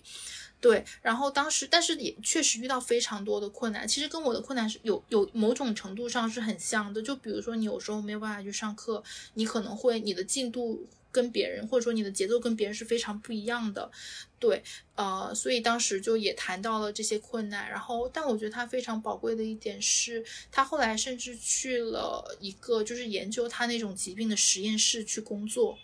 [0.62, 3.86] 对，然后当时，但是也确实遇到非常多的困难。
[3.86, 7.02] 其实跟我的困难是有有某种程度上是很像的。
[7.02, 9.02] 就比如说，你有时候没有办法去上课，
[9.34, 13.90] 你可能会你的进度跟别人，或者说你的节奏跟别人是非常不一样的。
[14.38, 14.62] 对，
[14.94, 17.68] 呃，所以当时就也谈到了这些困难。
[17.68, 25.76] 然后，但我觉得他非常宝贵的一点是，他后来甚至去了一个就是研究他那种疾病的实验室去工作。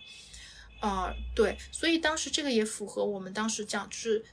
[0.81, 4.25] 啊、对，所以当时这个也符合我们当时讲，就是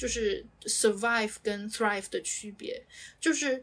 [0.00, 2.82] 就是 survive 跟 thrive 的区别，
[3.20, 3.62] 就是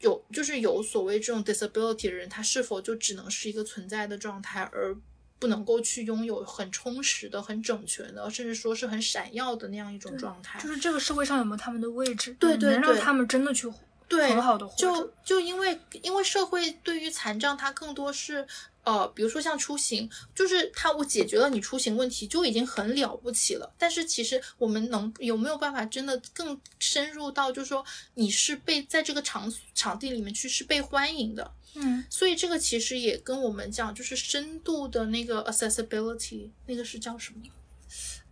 [0.00, 4.94] 有就是有所谓这种 disability 的人，他是否就只能是一个存在的状态，而
[5.38, 10.60] 不能够去拥有很充实的、很整全的，甚至说是很闪耀的那样一种状态。
[10.60, 18.46] 就是这个社会上有没有他们的位置，对对对能让他们真的去活对，很好的活着就就因为因为社会对于残障，它更多是
[18.84, 23.70] 呃，比如说像出行，就是它我解决了你出行问题就已经很了不起了。
[23.76, 31.52] 但是其实我们能有没有办法真的更深入到，就是说你是被在这个场场地里面去是被欢迎的。
[31.74, 37.42] 嗯所以这个其实也跟我们讲，就是深度的那个 accessibility，那个是叫什么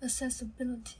[0.01, 0.97] ？accessibility，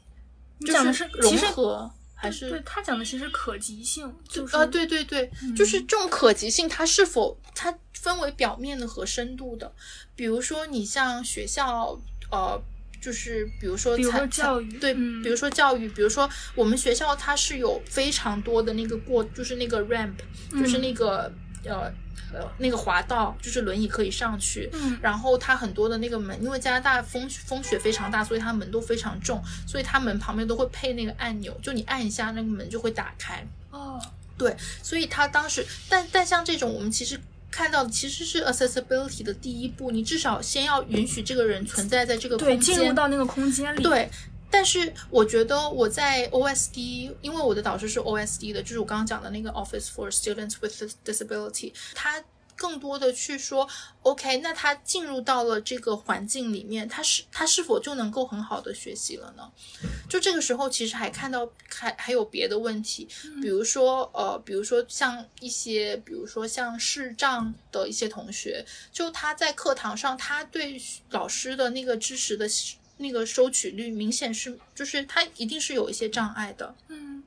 [0.59, 9.71] 你就讲的是融合还是对他讲的其实可及性，就是啊，对对对，就是这种可及性，它是否它分为表面的和深度的。
[10.17, 11.97] 比如说，你像学校，
[12.31, 12.59] 呃，
[13.03, 15.23] 就是比如说比如说教育对，嗯。
[15.23, 20.15] 比如说教育，比如说我们学校它是有非常多的那个过，就是那个 ramp，
[20.51, 20.81] 就是嗯。
[20.81, 21.33] 那个、
[21.67, 21.93] 呃
[22.33, 24.69] 呃那个滑道，就是轮椅可以上去。
[24.73, 33.47] 嗯然后它很多的那个门，因为加拿大风风雪非常大，所以它门都非常重，所以它门旁边都会配那个按钮，就你按一下，那个门就会打开。
[33.71, 34.01] 哦，
[34.39, 37.19] 对所以他当时，但但像这种，我们其实
[37.51, 44.09] 看到的其实是 accessibility 的第一步，你至少先要允许这个人存在在这个对，空间，进入到那个空间里，，对。
[44.51, 53.69] 但是我觉得我在 OSD，因为我的导师是 OSD 的，就是我刚刚讲的那个 Office for Students with Disability，他更多的去说
[54.01, 59.53] ，OK，那他进入到了这个环境里面，他是他是否就能够很好的学习了呢？
[60.09, 63.07] 就这个时候，其实还看到还还有别的问题，
[63.43, 70.81] 比如说呃，比如说像一些，比如说像视障的一些同学，就他在课堂上，他对
[71.11, 72.49] 老师的那个知识的
[72.99, 76.75] 那个收取率，明显是就是它一定是有一些障碍的。
[76.89, 77.23] 嗯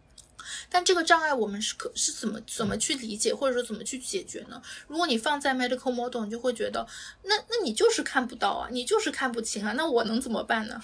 [0.71, 4.61] 但这个障碍我们是可是怎么怎么去理解，或者说怎么去解决呢？
[4.87, 6.85] 如果你放在 medical model，你就会觉得，
[7.23, 10.79] 那那你就是看不到啊，你就是看不清啊，那我能怎么办呢？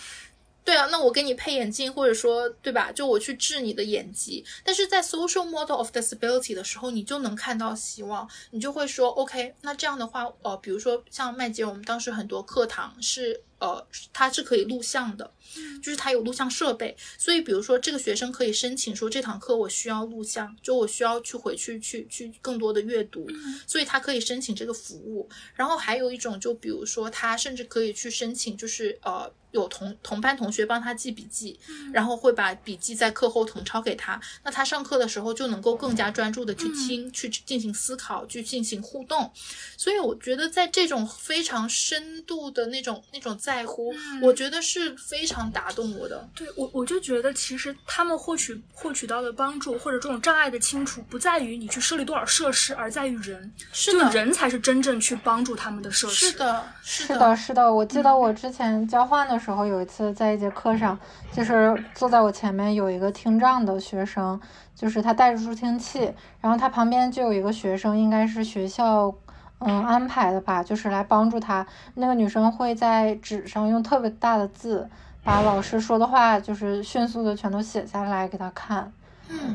[0.63, 2.91] 对啊，那我给你配眼镜，或者说对吧？
[2.91, 4.43] 就我去治你的眼疾。
[4.63, 15.31] 但是在 social model of disability 的时候，你就能看到希望，你就会说 OK，那这样的话，呃，比如说像麦杰，我们当时很多课堂是呃，它是可以录像的，
[15.81, 23.27] 就是他有录像设备，所以比如说这个学生可以申请说这堂课我需要录像，就我需要去回去去去更多的阅读，
[23.67, 25.29] 所以他可以申请这个服务。
[25.55, 29.31] 然后还有一种，就比如说他甚至可以去申请，就是呃。
[29.51, 31.57] 有同同班同学帮他记笔记，
[31.93, 39.31] 然后会把笔记在课后誊抄给他，那他上课的时候就能够更加专注的去听，去进行思考，去进行互动。
[39.77, 46.27] 所以我觉得在这种非常深度的那种那种在乎，我觉得是非常打动我的。
[46.35, 56.31] 对我，我就觉得其实他们获取获取到的帮助或者这种障碍的清除，不在于你去设立多少设施，而在于人，是的，人才是真正去帮助他们的设施。
[56.31, 57.73] 是的，是的，是的。
[57.73, 60.97] 我记得我之前交换的时候，有一次在一节课上，
[61.31, 64.39] 就是坐在我前面有一个听障的学生，
[64.75, 69.13] 就是他带着助听器，然后他旁边就有一个学生，应该是学校
[69.59, 71.65] 嗯安排的吧，就是来帮助他。
[71.95, 74.89] 那个女生会在纸上用特别大的字，
[75.25, 78.93] 把老师说的话就是迅速的全都写下来给他看，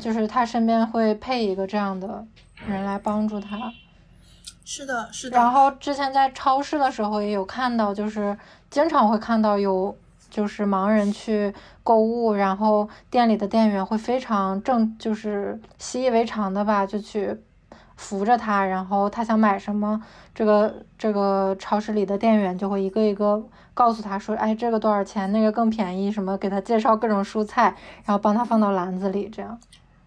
[0.01, 2.25] 就是他身边会配一个这样的
[2.67, 3.71] 人来帮助他。
[4.65, 5.37] 是的，是的。
[5.37, 8.37] 然后之前在超市的时候也有看到，就是
[8.69, 9.97] 经常会看到有
[10.29, 11.53] 就是盲人去
[11.83, 17.37] 购物，然后店里的店员会非常正，就是习以为常的吧，就去
[17.95, 20.01] 扶着他，然后他想买什么，
[20.35, 23.41] 这个这个超市里的店员就会一个一个
[23.73, 29.59] 告诉他说，哎，这个多少钱，那个更便宜，什么给他介绍各种蔬菜，然后帮他放到篮子里，这样。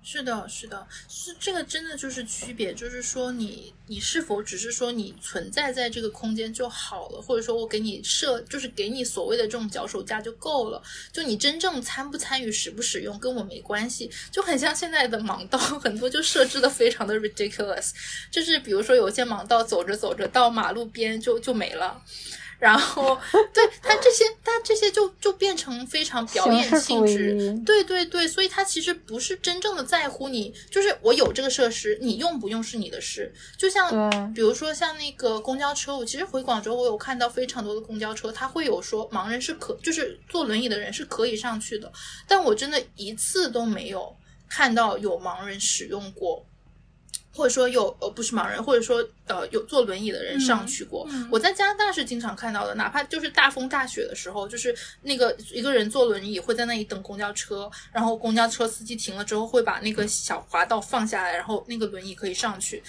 [0.06, 17.92] 是的，是的，是这个真的就是区别，就是说你你是否只是说你存在在这个空间就好了，或者说我给你设就是给你所谓的这种脚手架就够了，就你真正参不参与使不使用跟我没关系，就很像现在的盲道， 很多就设置的非常的 ridiculous，
[18.30, 22.02] 就是比如说有些盲道走着走着到马路边就就没了。
[22.58, 23.18] 然后，
[23.52, 33.32] 对他这些，他这些就就变成非常表演性质，对对对，所以他其实不是真正的在乎你，就是我有这个设施，你用不用是你的事。
[33.58, 41.92] 就像比如说像那个公交车，我其实回广州，我有看到非常多的公交车，它会有说盲人是可，就是坐轮椅的人是可以上去的，
[42.26, 44.14] 但我真的一次都没有
[44.48, 46.46] 看到有盲人使用过。
[47.34, 51.06] 或者说有呃不是盲人，或者说呃有坐轮椅的人上去过。
[51.30, 62.82] 我在加拿大是经常看到的，哪怕就是大风大雪的时候，就是那个一个人坐轮椅会在那里等公交车，然后公交车司机停了之后会把那个小滑道放下来，然后那个轮椅可以上去。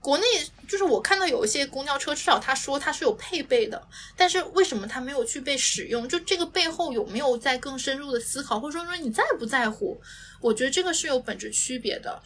[0.00, 0.24] 国内
[0.66, 3.80] 就是我看到有一些公交车，至少他说他是有配备的，
[4.16, 6.08] 但是为什么他没有去被使用？
[6.08, 9.96] 就这个背后有没有在更深入的思考，或者说说你在不在乎？
[10.40, 12.20] 我觉得这个是有本质区别的。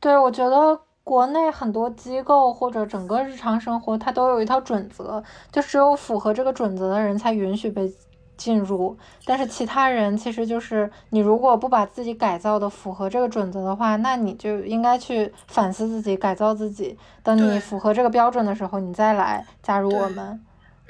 [0.00, 0.80] 对，我觉得。
[1.04, 7.92] 国内很多机构或者整个日常生活，它都有一套准则，就只有符合这个准则的人才允许被
[8.36, 8.96] 进入。
[9.24, 16.96] 但是其他人其实就是你如果不把自己改造的符合这个准则的话，那你就应该去反思自己，改造自己。
[17.22, 20.40] 等你符合这个标准的时候，你再来加入我们，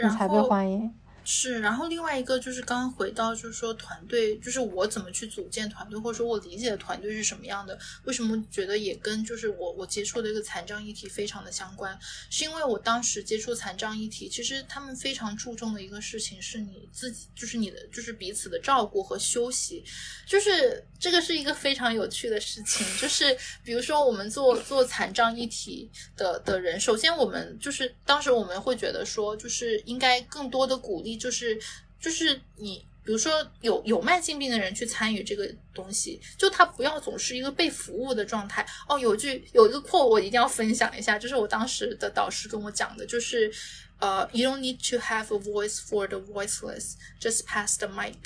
[0.03, 0.95] 你才被欢迎。
[1.25, 7.79] 是，然后另外一个就是刚刚回到，就是说团队，就是我怎么去组建团队，或者说我理解的团队是什么样的？
[8.05, 11.97] 为什么觉得也跟就是我我接触的一个残障议题非常的相关？
[12.29, 19.85] 是因为我当时接触残障议题，其实他们非常注重的一个事情是你自己，就是你的就是彼此的照顾和休息，
[20.27, 22.85] 就是这个是一个非常有趣的事情。
[22.99, 31.12] 就是比如说我们做做残障议题的的人，首先我们就是当时我们会觉得说，就是应该更多的鼓励。
[31.17, 31.61] 就是
[32.01, 38.67] 就是你，比如说有有慢性病的人去参与这个东西，就他不要总是一个被服务的状态。
[38.89, 43.53] 哦，有句有一个括我一定要分享一下，就是我当时的导师跟我讲的，就是
[43.99, 48.17] 呃，You don't need to have a voice for the voiceless, just pass the mic。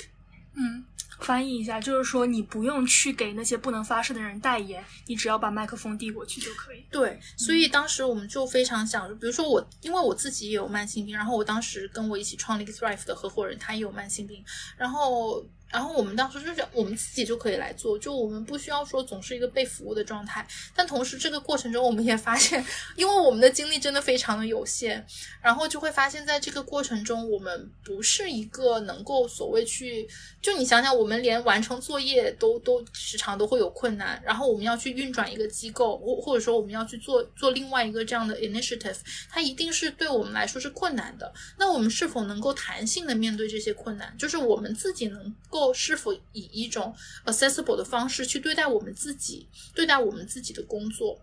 [0.55, 0.85] 嗯。
[1.19, 6.83] 翻译一下，就是说你不用去给那些不能发声的人代言，你只要把麦克风递过去就可以。
[6.91, 14.43] 对，所以当时我们就非常想，比如说我，因为我自己也有慢性病，然后我当时跟我一起创立 Thrive 的合伙人他也有慢性病，
[14.77, 15.45] 然后。
[15.69, 20.47] 然后我们当时就是我们自己就可以来做，就我们不需要说总是一个被服务的状态。
[20.73, 22.65] 但同时这个过程中，我们也发现，
[22.95, 25.05] 因为我们的精力真的非常的有限，
[25.41, 30.07] 然后就会发现在这个过程中，我们不是一个能够所谓去，
[30.41, 34.21] 就你想想，我们连完成作业都都时常都会有困难。
[34.23, 38.97] 然后我们要去运转一个机构，或或者说我们要去做做另外一个这样的 initiative，
[39.29, 41.33] 它一定是对我们来说是困难的。
[41.59, 44.15] 那我们是否能够弹性的面对这些困难？
[44.17, 45.56] 就是我们自己能够。
[45.73, 46.93] 是否以一种
[47.25, 51.19] accessible 的方式去对待我们自己，对待我们自己的工作？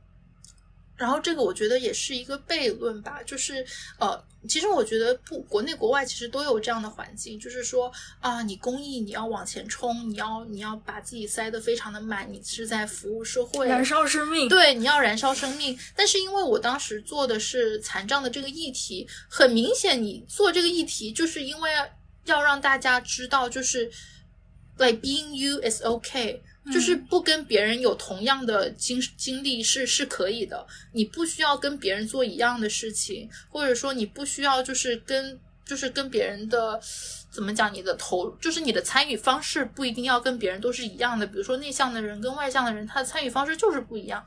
[0.97, 3.67] 然后这个我觉得也是一个悖论吧，就是
[3.99, 15.77] 呃，其实我觉得不，国内国外其实都有这样的环境，就是说啊，你公益你要往前冲，你要你要把自己塞得非常的满，你是在服务社会，燃烧生命，对，你要燃烧生命。
[15.97, 21.73] 但是因为我当时做的是残障的这个议题，很明显，你做这个议题就是因为
[22.27, 23.91] 要让大家知道，就是
[24.79, 26.41] like being you is okay。
[26.73, 36.81] 就是不跟别人有同样的经经历是是可以的，你不需要跟别人做一样的事情，或者说你不需要就是跟就是跟别人的
[37.31, 41.27] 怎么讲，你的投就是你的参与方式不一定要跟别人都是一样的。
[41.27, 44.25] 比如说内向的人跟外向的人，他的参与方式就是不一样。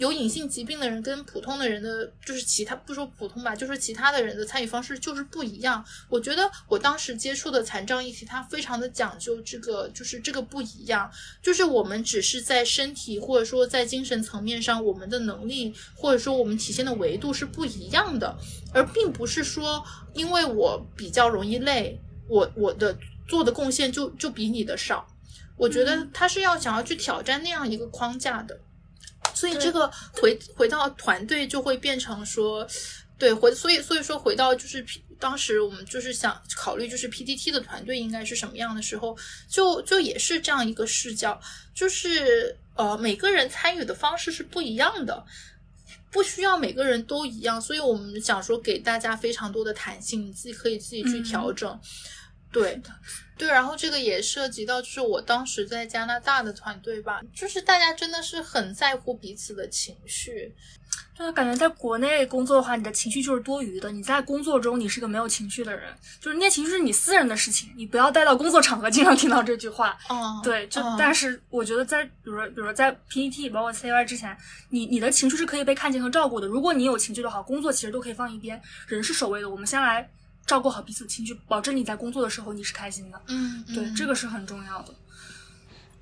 [0.00, 5.84] 有隐性疾病的人跟普通的人的，就是其他不说普通吧，就是其他的人的参与方式就是不一样。
[6.08, 11.10] 我觉得我当时接触的残障议题，它非常的讲究这个，就是这个不一样。
[11.42, 18.34] 就是我们只是在身体或者说在精神层面上，我们的能力或者说我们体现的维度是不一样的，
[18.72, 19.84] 而并不是说
[20.14, 22.98] 因为我比较容易累，我我的
[23.28, 25.06] 做的贡献就就比你的少。
[25.58, 28.58] 我觉得他是要想要去挑战那样一个框架的。
[29.34, 32.66] 所以这个回回到团队就会变成说，
[33.18, 39.16] 对回所以所以说回到就是 P 当时我们就是想考虑就是 PTT 的团队应该是什么样的时候，
[39.48, 41.38] 就就也是这样一个视角，
[41.74, 45.22] 就是呃每个人参与的方式是不一样的，
[46.10, 51.78] 不需要每个人都一样，所以我们想说给大家非常多的弹性，你自己可以自己去调整。
[52.50, 52.80] 对，
[53.40, 60.54] 对，然后这个也涉及到，就是我当时在加拿大的团队吧，就是大家真的是很在乎彼此的情绪。
[61.16, 63.90] 就是感觉在国内工作的话，你的情绪就是多余的。
[63.90, 68.90] 你在工作中，你是个没有情绪的人，就是那些情绪是你私人的事情，你不要带到工作场合。
[68.90, 69.96] 经常听到这句话。
[70.08, 74.36] 哦，对，就但是我觉得在，比如说，比如说在 PPT 包括 CY 之前，
[74.70, 76.46] 你你的情绪是可以被看见和照顾的。
[76.46, 79.48] 如果你有情绪的话，工作其实都可以放一边，人是首位的。
[79.48, 80.10] 我们先来。
[80.46, 83.20] 照顾好彼此的情绪，保证你在工作的时候你是开心的。
[83.28, 84.94] 嗯，对，这个是很重要的。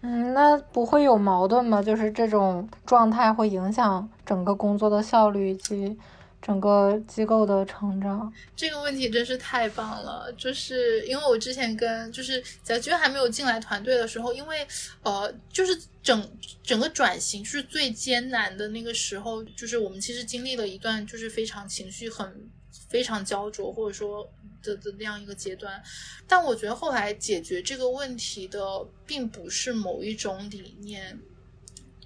[0.00, 1.82] 嗯，那不会有矛盾吗？
[1.82, 5.98] 就是这种状态会影响整个工作的效率以及
[6.40, 8.32] 整个机构的成长。
[8.54, 10.32] 这个问题真是太棒了！
[10.38, 14.66] 就是因为我之前跟就是小军还没有进来团队的时候，因为
[15.02, 16.30] 呃，就是整
[16.62, 22.48] 整个转型是最艰难的那个时候，就是我们其实经历了一段就是非常情绪很。
[22.88, 24.26] 非常焦灼，或者说
[24.62, 25.82] 的的那样一个阶段，
[26.26, 28.60] 但我觉得后来解决这个问题的，
[29.06, 31.18] 并不是某一种理念，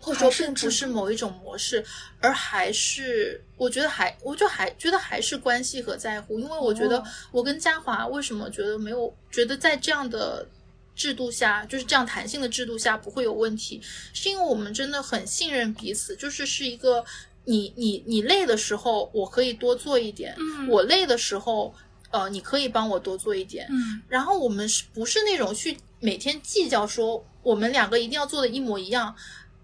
[0.01, 1.85] 或者说并不是某一种模式，
[2.20, 6.41] 而还是我觉得还，我就还觉得还是关系和在乎。
[6.41, 10.47] 因为我觉得我跟嘉华为什么觉得没有觉得在这样的
[10.97, 13.80] 制度下，就是这样弹性的制度下不会有问题，
[14.12, 17.05] 是因为我们真的很信任彼此，就是是一个。
[17.45, 20.32] 你你你累的时候，我可以多做一点；
[20.68, 21.74] 我累的时候，
[22.11, 23.66] 呃，你可以帮我多做一点。
[24.09, 29.14] 然后我们是不是那种去每天计较说我们两个一定要做的一模一样？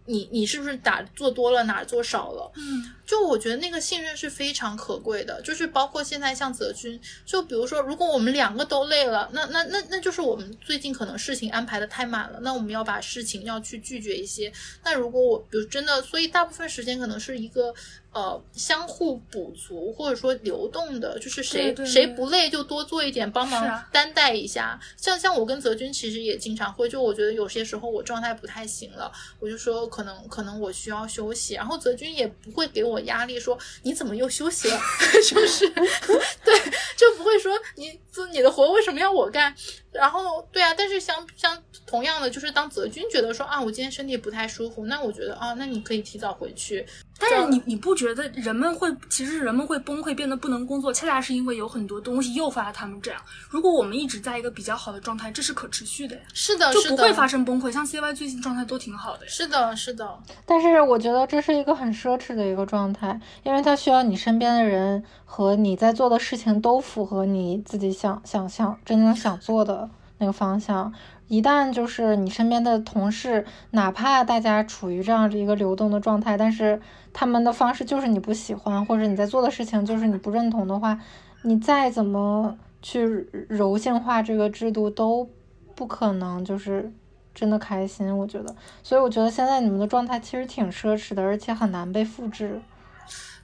[0.08, 2.50] 你你是不是打做多了哪儿做少了？
[2.56, 5.40] 嗯，就我觉得那个信任是非常可贵的。
[5.42, 14.52] 就是包括现在像泽军，就比如说，如果我们两个都累了，那那那那就是我们最近可能事情安排的太满了，那我们要把事情要去拒绝一些。
[14.82, 17.74] 那如果我比如真的，所以大部分时间可能是一个。
[18.18, 24.76] 呃，相互补足或者说流动的，就是谁谁不累就多做一点，帮忙担待一下。
[24.96, 34.80] 像像我跟泽军其实也经常会，就我觉得有些时候我状态不太行了，我就说可能可能我需要休息，然后泽军也不会给我压力，说你怎么又休息了，
[35.30, 35.68] 就是
[36.44, 36.58] 对，
[36.96, 39.54] 就不会说你做你的活为什么要我干。
[39.90, 46.84] 然后对啊，但是相相同样的，就是当泽军觉得说啊，我今天身体不太舒服，那我觉得啊，那你可以提早回去。
[47.20, 53.20] 但是你你不觉得人们会，其实人们会崩溃，变得不能工作，恰恰是因为有很多东西诱发了他们这样。
[53.50, 56.22] 如果我们一直在一个比较好的状态，这是可持续的呀。
[56.32, 57.72] 是的，就不会发生崩溃。
[57.72, 59.26] 像 CY 最近状态都挺好的。
[59.26, 60.18] 是的，是的。
[60.46, 69.90] 但是我觉得这是一个很奢侈的一个状态，因为它需要你身边的人和你在做的事情都符合你自己想想象真正想做的。
[70.20, 70.92] 那个方向，
[71.28, 76.80] 一旦就是你身边的同事，哪怕大家处于这样的一个流动的状态，但是
[77.12, 80.98] 他们的方式就是你不喜欢，或者你在做的事情就是你不认同的话，
[81.42, 83.04] 你再怎么去
[83.48, 85.28] 柔性化这个制度，都
[85.74, 86.90] 不可能就是
[87.34, 88.16] 真的开心。
[88.16, 92.60] 我觉得，所以我觉得现在你们的状态其实挺奢侈的，而且很难被复制。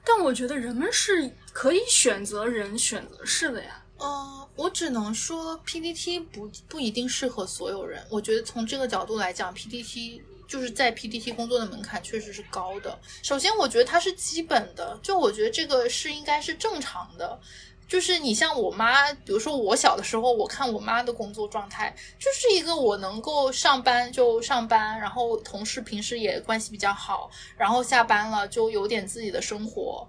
[0.06, 3.83] 但我觉得人们是可以选择人选择事的呀。
[4.04, 8.04] 呃，我只能说 PPT 不不一定适合所有人。
[8.10, 12.98] 我觉得从这个角度来讲，PPT 就是在 PPT 工作的门槛确实是高的。
[13.22, 17.40] 首先，我觉得它是基本的，就我觉得这个是应该是正常的。
[17.86, 30.06] 就是你像我妈，比如说我小的时候，我看我妈的工作状态，就是一个我能够上班就上班，然后同事平时也关系比较好，然后下班了就有点自己的生活，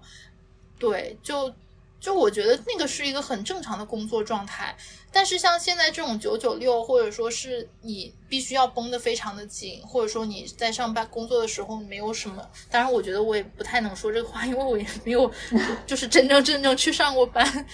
[0.78, 1.52] 对，就。
[1.98, 4.76] 就我觉得那个是一个很正常的工作状态，
[5.10, 15.30] 但是像现在这种九九六，或者说是你必须要绷得非常的紧，或者说你在上班工作的时候没有什么，当然我觉得我也不太能说这个话，因为我也没有
[15.86, 17.66] 就是真正真正去上过班，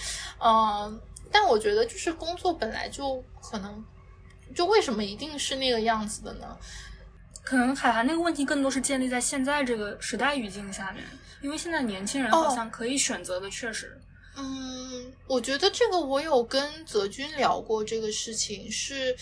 [0.43, 1.01] 嗯，
[1.31, 3.85] 但我觉得就是工作本来就可能，
[4.55, 6.57] 就为什么一定是那个样子的呢？
[7.43, 11.03] 可能海涵那个问题更多是建立在现在这个时代语境下面，
[11.41, 13.99] 因为现在年轻人好像可以选择的确实。
[14.35, 19.15] 嗯，我觉得这个我有跟泽军聊过这个事情是。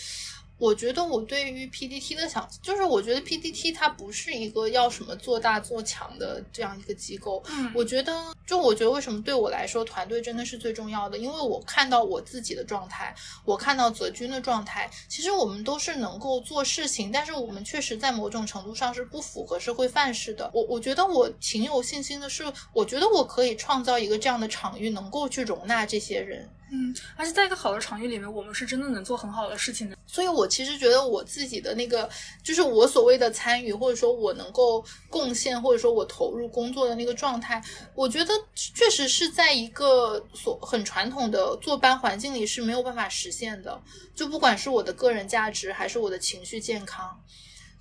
[0.62, 7.42] 我觉得我对于 PDT 的想，就是我觉得 PDT 它不是一个要什么做大做强的这样一个机构。
[7.48, 13.12] 嗯，我觉得，就我觉得为什么对我来说团队真的是最重要的，因为我看到我自己的状态，
[13.44, 20.48] 我看到泽军的状态，其实我们都是能够做事情，但是我们确实在某种程度上是不符合社会范式的。
[20.54, 26.48] 我我觉得我挺有信心的是，我觉得我可以创造一个这样的场域，能够去容纳这些人。
[26.74, 29.96] 嗯，而且在一个好的场域里面，我们是真的能做很好的事情的。
[30.06, 32.08] 所以，我其实觉得我自己的那个，
[32.42, 37.62] 就是我所谓的参与，或者说我能够贡献，或者说我投入工作的那个状态，
[37.94, 43.78] 我觉得确实是在一个所很传统的坐班环境里是没有办法实现的。
[44.14, 47.20] 就不管是我的个人价值，还是我的情绪健康，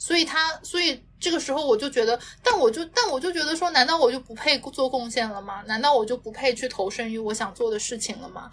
[0.02, 5.62] 所以他，所以这个时候我就觉得，但我就，但我就觉得说，难道我就不配做贡献了吗？
[5.68, 8.50] 难道我就不配去投身于我想做的事情了吗？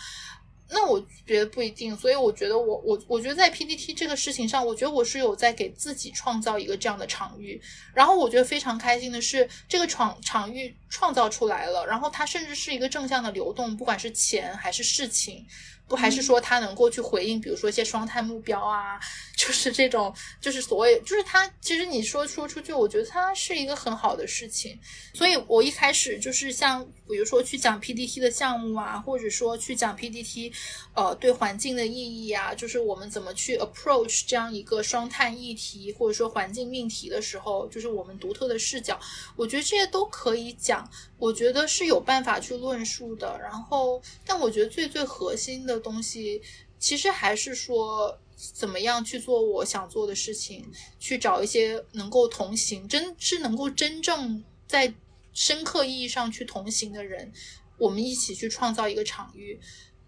[0.70, 7.58] 那我觉得不一定，所以我觉得我我我觉得在 PPT 这个事情上，我觉得我是有在给自己创造一个这样的场域，
[7.94, 15.46] 然后我觉得非常开心的是，这个场场域创造出来了，然后它甚至是一个正向的流动，不管是钱还是事情。
[15.88, 19.00] 不还是说他能够去回应，比如说一些双碳目标啊，
[19.34, 24.78] 就是这种，就是所谓，就是他其实你说说出去，我觉得他是一个很好的事情。
[25.14, 30.52] 所以我一开始就是像，比如说去讲 PDT 的项目啊，或者说去讲 PDT，
[30.92, 39.00] 呃，对环境的意义啊，就是我们怎么去 approach 这样一个双碳议题，或者说环境命题的时候，就是我们独特的视角，
[39.36, 40.86] 我觉得这些都可以讲，
[41.16, 43.38] 我觉得是有办法去论述的。
[43.42, 45.77] 然后，但我觉得最最核心的。
[45.78, 46.42] 东西
[46.78, 50.64] 其实还是说，怎么样去做我想做的事情，
[50.98, 54.94] 去找一些能够同行，真是能够真正在
[55.32, 57.32] 深刻意义上去同行的人，
[57.78, 59.60] 我们一起去创造一个场域。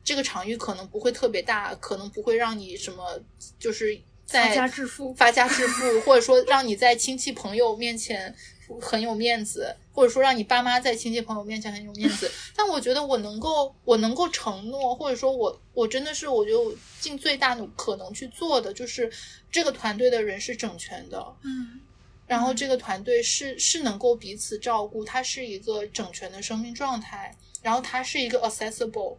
[0.02, 3.20] 这个场域可能不会特别大，可能不会让你什么，
[3.58, 8.34] 就是在发家致富，发家致富，或者说让你在亲戚朋友面前。
[8.78, 12.30] 很有面子，或者说让你爸妈在亲戚朋友面前很有面子。
[12.54, 19.10] 但我觉得我能够，我能够承诺，或者说我我真的是，我觉得我尽最大努可能去做的，就是
[19.50, 21.80] 这个团队的人是整全的，嗯，
[22.26, 29.16] 然后这个团队是是能够彼此照顾，它是一个整全的生命状态，然后它是一个 accessible，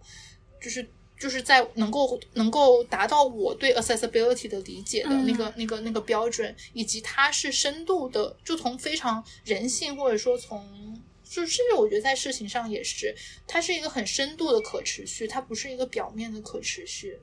[0.62, 0.88] 就是。
[1.22, 13.16] 就是在能够能够达到我对 accessibility 的理解的那个那个那个标准，以及它是深度的，就从非常人性或者说从，就甚至我觉得在事情上也是，
[13.46, 17.20] 它是一个很深度的可持续，它不是一个表面的可持续。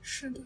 [0.00, 0.40] 是的，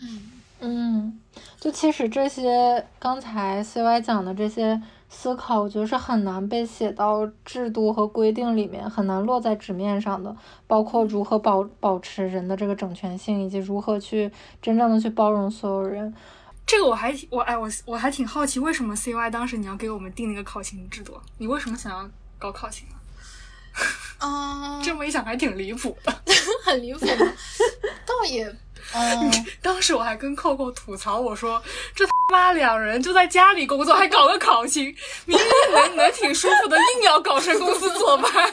[0.00, 1.20] 嗯嗯，
[1.60, 4.82] 就其实这些刚才 CY 讲的这些。
[5.16, 10.34] 思考，我觉得是很难被写到制度和规定里面，很难落在纸面上的。
[10.66, 16.12] 包括如何保保持人的这个整全性，以及如何去真正的去包容所有人。
[16.66, 21.16] 这个我还我哎我我还挺好奇，为什么 CY 当时你要给我们定那个考勤制度？
[21.38, 22.96] 你为什么想要搞考勤啊？
[24.18, 26.12] 啊，这么一想还挺离谱的，
[26.64, 27.00] 很离谱。
[27.06, 28.54] 倒也。
[28.92, 31.62] 嗯，当时我还跟扣扣吐槽，我说
[31.94, 34.84] 这他妈两人就在家里工作，还搞个考勤，
[35.24, 38.30] 明明能能挺舒服的，硬要搞成公司坐班，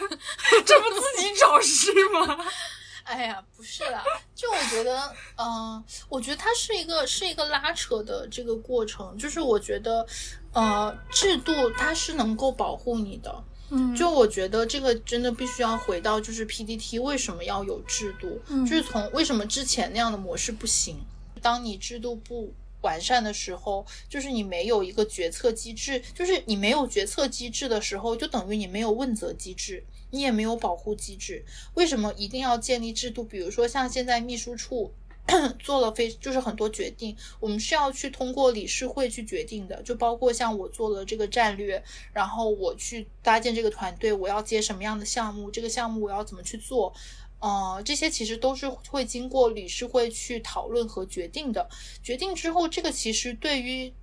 [0.65, 2.37] 这不自己找事吗？
[3.03, 4.01] 哎呀，不是啦，
[4.33, 10.05] 就我觉得，嗯，我觉得它是一个是一个拉扯的这个过程，就是我觉得，
[10.53, 13.43] 呃，制度它是能够保护你的。
[13.71, 18.39] 嗯，就我觉得这个真的必须要回到，就是 PDT 为什么要有制度？
[18.47, 20.97] 嗯，就是从为什么之前那样的模式不行？
[21.41, 31.43] 当你制度不完善的时候，就是你没有一个决策机制，就是你没有决策机制的时候，就等于你没有问责机制，你也没有保护机制。
[31.73, 33.23] 为什么一定要建立制度？
[33.23, 34.91] 比如说像现在秘书处。
[35.59, 46.93] 做了非就是很多决定，我们是要去通过理事会去决定的，就包括像我做了这个战略，然后我去搭建这个团队，我要接什么样的项目，这个项目我要怎么去做，
[47.39, 51.69] 呃，这些其实都是会经过理事会去讨论和决定的。
[52.03, 53.93] 决定之后，这个其实对于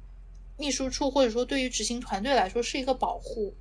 [0.57, 3.55] 秘书处或者说对于执行团队来说是一个保护。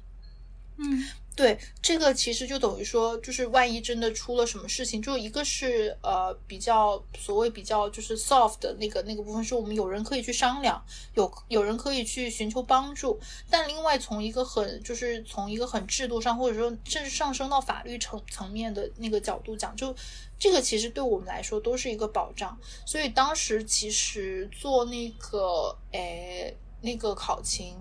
[0.77, 1.05] 嗯。
[1.37, 10.83] 对，这个其实就等于说，就是万一真的出了什么事情，就一个是呃比较所谓比较就是 soft 的那个那个部分，是我们有人可以去商量，
[11.13, 13.19] 有有人可以去寻求帮助。
[13.51, 19.95] 但另外从一个很就是从一个很制度上，或者说甚至上升到法律层层面的那个角度讲，就
[20.39, 22.57] 这个其实对我们来说都是一个保障。
[22.83, 27.75] 所以当时其实做那个诶那个考勤，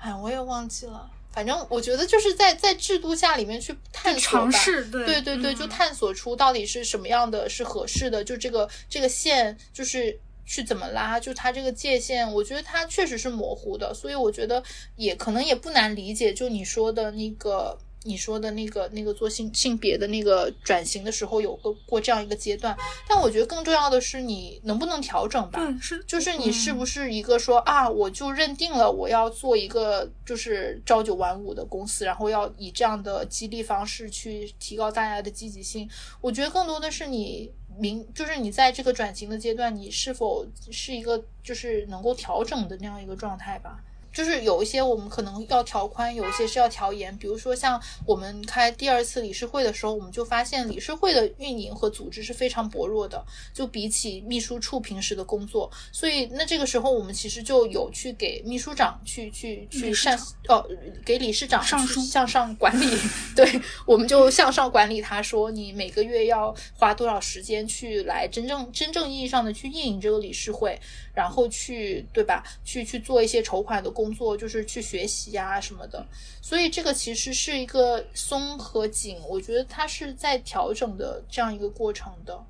[0.00, 1.08] 哎，我也忘记了。
[1.32, 4.58] 反正我觉得就是在在制度下里面去探索吧，
[5.04, 14.60] 对对对，就探索出到底是什么样的是合适的，就这个这个线就是去怎么拉，就它这个界限，我觉得它确实是模糊的，所以我觉得
[14.96, 17.78] 也可能也不难理解，就你说的那个。
[18.04, 22.74] 你说的那个那个做性性别的那个转型的时候，有个过这样一个阶段，
[23.06, 25.60] 但我觉得更重要的是你能不能调整吧？
[25.80, 35.88] 是，就是你是不是一个说啊，我就认定了我要做一个就是朝九晚五的公司，然后要以这样的激励方式去提高大家的积极性。
[36.22, 43.78] 我觉得更多的是你明，就是你在这个转型的阶段，你是否是一个就是能够调整的那样一个状态吧。
[44.12, 47.16] 就是有一些我们可能要调宽，有一些是要调严。
[47.18, 55.70] 比如说像我们开第二次理事会的时候，我们就发现理事会的运营和组织是非常薄弱的，就比起秘书处平时的工作。
[55.92, 60.16] 所以那这个时候我们其实就有去给秘书长去去去上
[60.48, 60.64] 哦，
[61.04, 62.86] 给理事长上书向上管理。
[63.36, 70.78] 对，我们就向上管理他，说你每个月要花多少时间去来真正真正意义上的去运营这个理事会。
[71.12, 72.42] 然后去对吧？
[72.64, 76.06] 去去做一些筹款的工工作，就是去学习呀什么的。
[76.40, 82.42] 所以这个其实是一个松和紧，我觉得它是在调整的这样一个过程的。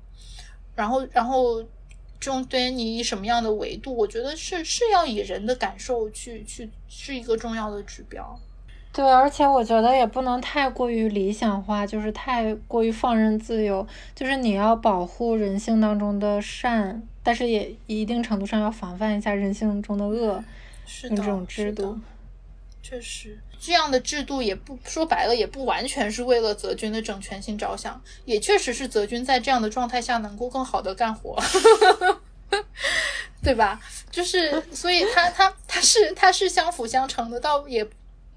[0.75, 1.61] 然后，然后
[2.19, 8.39] 中对你以什么样的维度，我觉得是是要以人的感受去去是一个重要的指标。
[8.93, 13.85] 对，而且我觉得也不能太过于理想化，就是太过于放任自由，
[14.15, 17.01] 就是你要保护人性当中的善。
[17.23, 20.43] 但是也一定程度上要防范一下人性中的恶，
[21.03, 21.99] 用这种制度，
[22.81, 31.41] 确实这样的制度也不说白了，也不完全是为了泽军的整全性着想，也确实是泽军在这样的状态下能够更好的干活，
[33.43, 33.79] 对吧？
[34.09, 37.87] 就是所以他他他是他是相辅相成的，倒也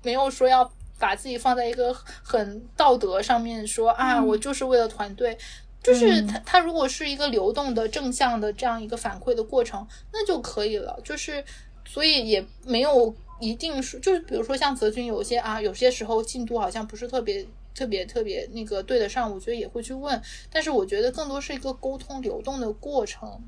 [0.03, 1.93] 没有说要把自己放在一个
[2.23, 5.37] 很道德上面说啊，我就是为了团队。
[5.83, 10.99] 就是他，他如果是一个流动的正向的这样一个反馈的过程，那就可以了。
[11.05, 11.45] 就是，
[11.87, 20.21] 所以也没有一定是，就是比如说像泽军，有些啊，有些时候进度好像不是特别特别特别那个对得上，我觉得也会去问。
[20.51, 23.41] 但是我觉得更多是一个沟通流动的过程。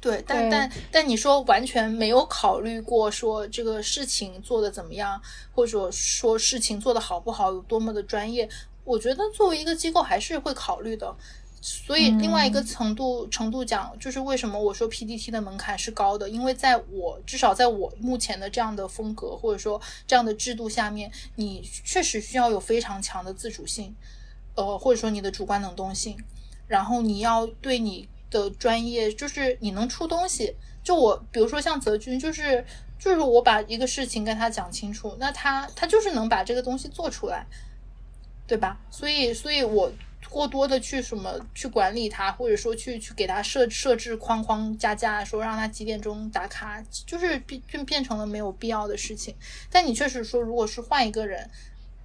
[0.00, 5.18] 对，但但但你说完全没有考虑过说这个事情做的怎么样，
[5.54, 8.46] 或者说事情做的好不好，有多么的专业。
[8.84, 11.16] 我觉得作为一个机构还是会考虑的，
[11.66, 23.94] 所以另外一个程度程度讲，就是为什么我说 PDT 的门槛是高的，因为在我至少在我目前的这样的风格或者说这样的制度下面，你确实需要有非常强的自主性，
[24.54, 26.18] 呃，或者说你的主观能动性，
[26.68, 30.54] 然后你要对你的专业，就是你能出东西。
[30.82, 32.62] 就我比如说像泽军，就是
[32.98, 37.46] 就是我把一个事情跟他讲清楚，那他他就是能把这个东西做出来。
[38.46, 38.78] 对吧？
[38.90, 39.90] 所以，所以我
[40.28, 49.34] 过多的去什么去管理他，或者说去去给他设设置框框加加，说让他几点钟打卡，就是变变变成了没有必要的事情。
[49.70, 51.48] 但你确实说，如果是换一个人，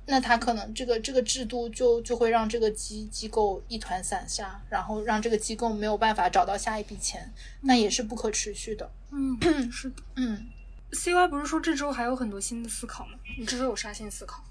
[0.05, 8.91] 那他可能这个这个制度就就会让这个机机构一团散沙，然后让这个机构没有办法找到下一笔钱，那也是不可持续的。
[9.11, 9.38] 嗯，
[9.72, 10.47] 是的，嗯。
[10.91, 13.11] C Y 不是说这周还有很多新的思考吗？
[13.38, 14.43] 你这周有啥新思考？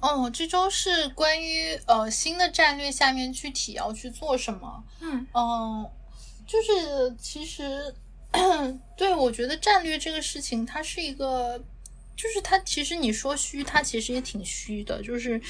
[0.00, 4.84] 哦，这周是关于呃新的战略下面具体要去做什么？
[5.00, 5.90] 嗯嗯，
[6.46, 7.94] 就是其实
[8.96, 11.58] 对我觉得战略这个事情，它是一个，
[12.16, 15.02] 就是它其实你说虚，它其实也挺虚的。
[15.02, 15.40] 就是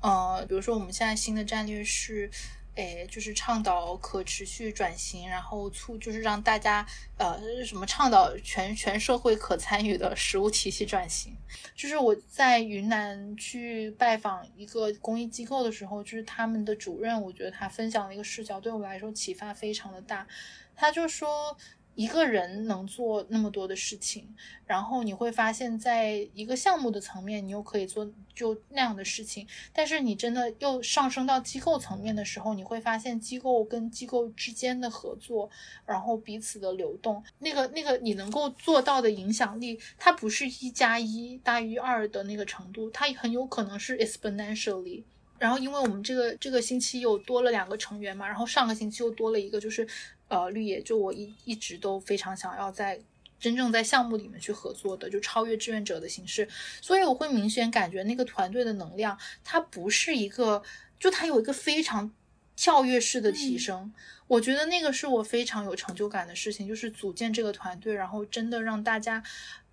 [0.00, 2.30] 呃，比如说我们现在新的战略是。
[2.76, 11.36] 哎，就是倡导可持续转型，然后促就是让大家呃什么倡导全全社会可参与的食物体系转型。
[11.74, 20.26] 就是我在云南去拜访一个公益机构的时候，就是他们的主任，我觉得他分享的一个视角对我来说启发非常的大。
[20.74, 21.56] 他就说。
[21.94, 24.34] 一个人能做那么多的事情，
[24.64, 29.46] 然后你会发现在一个项目的层面，你又可以做就那样的事情。
[29.72, 35.50] 但是你真的又上升到机构层面的时候，你会发现机构跟机构之间的合作，
[35.84, 45.02] 然后彼此的流动，那个那个你能够做到的影响力，它不是一加一大于二的那个程度，它很有可能是 exponentially。
[45.38, 49.86] 然后因为我们这个这个星期又多了两个成员嘛，然后上个星期又多了一个，就是。
[50.30, 52.98] 呃，绿野就我一一直都非常想要在
[53.38, 56.48] 真正在项目里面去合作的，就超越志愿者的形式，
[56.80, 60.62] 所以我会明显感觉那个团队的能量，它不是一个，
[60.98, 62.10] 就它有一个非常
[62.56, 63.92] 跳跃式的提升，
[64.26, 69.22] 我觉得那个是我非常有成就感的事情，就是组建这个团队，然后真的让大家。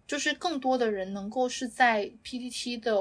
[0.07, 2.95] 就是更多的人能够是在 PPT 的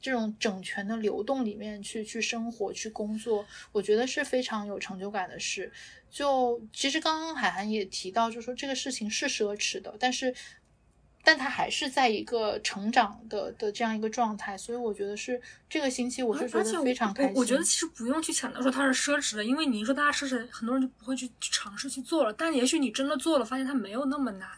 [0.00, 5.72] 这种整全的流动里面去去生活、去工作，我觉得是非常有成就感的事。
[6.10, 10.34] 就其实刚刚海涵也提到，就说这个事情是奢侈的，但是，
[11.22, 17.32] 但他还是在一个成长的的这样一个状态，所以我觉得是这个星期我是觉得非常开心。
[17.36, 22.32] 我觉得其实不用去强调说它是奢侈的，因为你一说大家奢侈，很多人就不会去尝试去做了。
[22.32, 24.48] 但也许你真的做了，发现它没有那么难。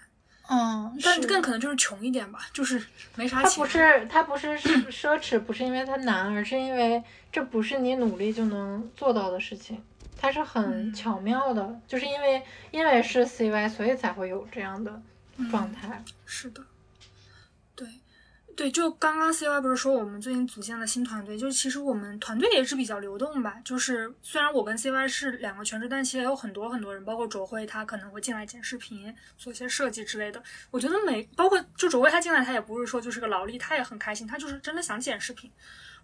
[0.52, 2.82] 嗯，但更可能就是穷一点吧，就是
[3.14, 3.50] 没啥钱。
[3.50, 4.58] 它不是它不是
[4.90, 9.80] 奢侈，不是因为它难，而是因为这不是你努力就能做到的事情，
[10.20, 15.00] 它是很巧妙的，就是因为因为是 CY，所以才会有这样的
[15.50, 16.04] 状态。
[16.26, 16.62] 是的。
[18.56, 23.58] 对，就刚刚 C Y 不是说我们最近组建了新团队，就是其实我们团队也是比较流动吧。
[23.64, 30.42] 就是虽然我跟 C Y 是两个全职，但其实也有很多很多人，包括卓辉他可能会进来剪视频、做一些设计之类的。
[30.70, 35.50] 我觉得每包括就卓辉他进来，他也不是说就是个劳力，他也很开心，他就是真的想剪视频。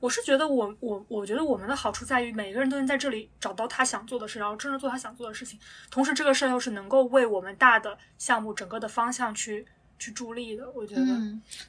[0.01, 5.59] 我是觉得我我我觉得我们的好处在于每个人都能在这里找到他想做的事，然后真正做他想做的事情。
[5.90, 9.66] 同时这个事儿又是能够为我们大的项目整个的方向去。
[9.99, 11.07] 去助力的，我觉得，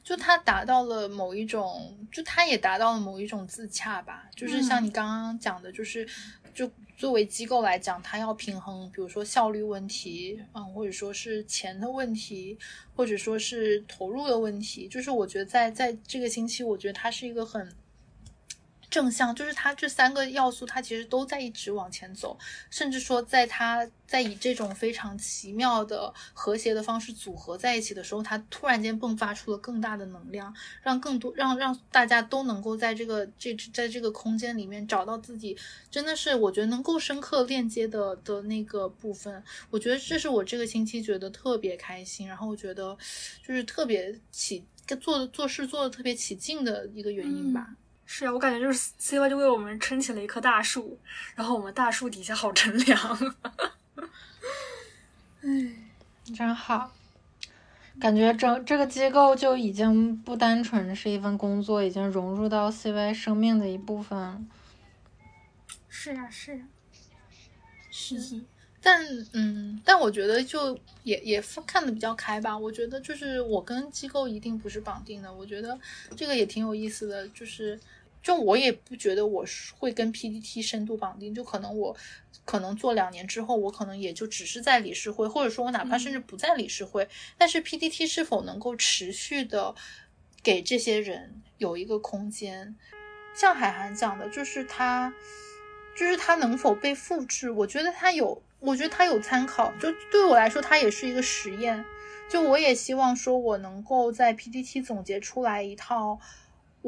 [0.03, 4.25] 就他达到了某一种，就他也达到了某一种自洽吧。
[4.35, 6.05] 就是像你刚刚讲的，就是
[6.53, 12.59] 就作为机构来讲，他要平衡，比如说效率问题，嗯，或者说是钱的问题，
[12.97, 14.89] 或者说是投入的问题。
[14.89, 17.73] 就是我觉得在在这个星期，我觉得他是一个很。
[18.89, 22.37] 正向就是它这三个要素，它其实都在一直往前走，
[22.69, 35.57] 甚至说，在它在以这种非常奇妙的和谐的方式组合在一起的时候，它突然间迸发出了更大的能量，让更多让让大家都能够在这个这在这个空间里面找到自己，
[35.91, 39.43] 真的是我觉得能够深刻链接的的那个部分。
[39.69, 42.97] 我觉得这是我这个星期觉得特别开心，然后我觉得
[43.45, 44.63] 就是特别起
[45.01, 47.75] 做做事做的特别起劲的一个原因吧。
[48.09, 50.97] 是啊，我感觉就是 C Y 就为我们撑起了一棵大树，
[51.35, 53.35] 然后我们大树底下好乘凉。
[55.43, 55.75] 哎，
[56.33, 56.91] 真好，
[57.99, 64.47] 感觉整这个机构就已经不单纯是一份工作，已经融入到 C Y 生命的一部分。
[65.89, 66.65] 是呀，是呀，
[67.91, 68.41] 是。
[68.81, 72.57] 但嗯，但我觉得就也也看的比较开吧。
[72.57, 75.31] 我觉得就是我跟机构一定不是绑定的。
[75.33, 75.77] 我觉得
[76.15, 77.77] 这个也挺有意思的，就是。
[78.27, 79.45] 就我也不觉得我
[79.79, 81.95] 会跟 PDT 深度绑定，就可能我
[82.43, 87.07] 可能做两年之后，我可能也就只是在理事会，或者说我哪怕甚至不在理事会，
[87.37, 89.73] 但是 PDT 是否能够持续的
[90.43, 92.75] 给这些人有一个空间？
[93.33, 95.13] 像海涵讲的，就是他，
[95.97, 97.49] 就是他能否被复制？
[97.49, 99.71] 我觉得他有，我觉得他有参考。
[99.79, 101.85] 就对我来说，它也是一个实验。
[102.29, 106.19] 就我也希望说，我能够在 PDT 总结出来一套。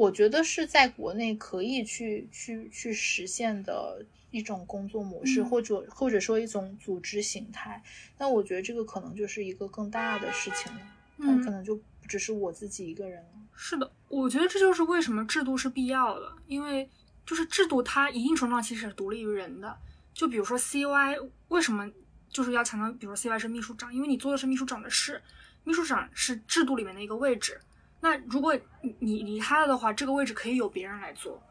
[0.00, 7.82] 我觉得是在国内可以去去去实现的一种工作模式，或者或者说一种组织形态。
[8.16, 10.80] 那我觉得这个可能就是一个更大的事情了，
[11.18, 13.28] 嗯，可能就不只是我自己一个人了。
[13.54, 16.88] 是的，我觉得这就是为什么制度是必要的，因为
[17.26, 19.76] 就是制度它一定程度上其实是独立于人的。
[20.14, 21.86] 就比如说 CY 为什么
[22.30, 25.20] 就是要强调，比如说 CY 是秘书长，因为你做的是秘书长的事，
[25.62, 27.60] 秘书长是制度里面的一个位置。
[28.00, 31.42] 那如果你你离开了的话，这个位置可以由别人来做，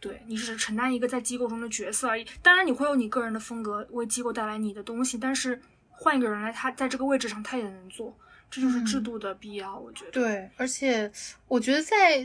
[0.00, 2.26] 对你只是承担一个在机构中的角色而已。
[2.42, 8.16] 当然你会有你个人的风格，为机构带来你的东西，但是换一个人来，他在这个位置上他也能做，
[8.50, 10.10] 这就是制度的必要，我觉得。
[10.10, 11.12] 对，而且
[11.46, 12.16] 我觉得在，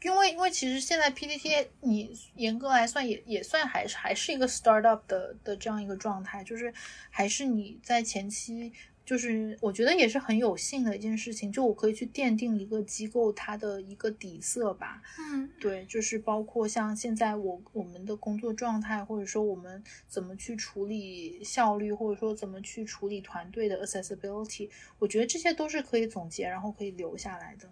[0.00, 6.72] 因为因为其实现在 PPT 你严格来算也也算还是还是一个 startup 的的这样一个状态，就是
[7.10, 8.72] 还是你在前期。
[9.08, 15.00] 就是我觉得也是很有幸的一件事情，就我可以去奠定一个机构它的一个底色吧。
[15.18, 27.66] 嗯，对，就是包括像现在我我们的工作状态，或者说我们怎么去处理效率，或者说怎么去处理团队的 accessibility，我觉得这些都是可以总结，然后可以留下来的。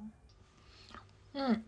[1.34, 1.62] 嗯，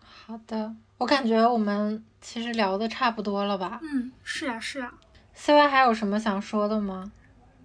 [0.00, 3.80] 好的，我感觉我们其实聊的差不多了吧？
[3.82, 4.92] 嗯，是呀是呀。
[5.32, 7.10] C Y 还有什么想说的吗？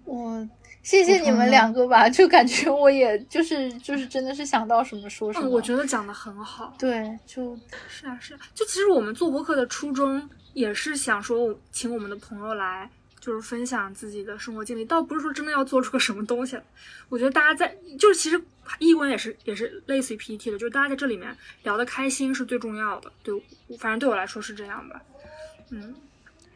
[0.06, 0.48] 我
[0.88, 5.46] 谢谢你们两个吧，就感觉我也就是就是真的是想到什么说什么。
[5.46, 6.74] 嗯，我觉得讲的很好。
[6.78, 7.54] 对，就
[7.86, 16.62] 是啊是啊，就其实我们做播客的初衷也是想说，请我们的朋友来，就是分享自己的生活经历，倒不是说真的要做出个什么东西来。
[17.10, 18.42] 我觉得大家在就是其实
[18.78, 23.12] 译文也是也是类似于 PPT 的，就是大家在这里面聊的开心是最重要的。
[23.22, 23.38] 对，
[23.78, 25.02] 反正对我来说是这样吧。
[25.68, 25.94] 嗯，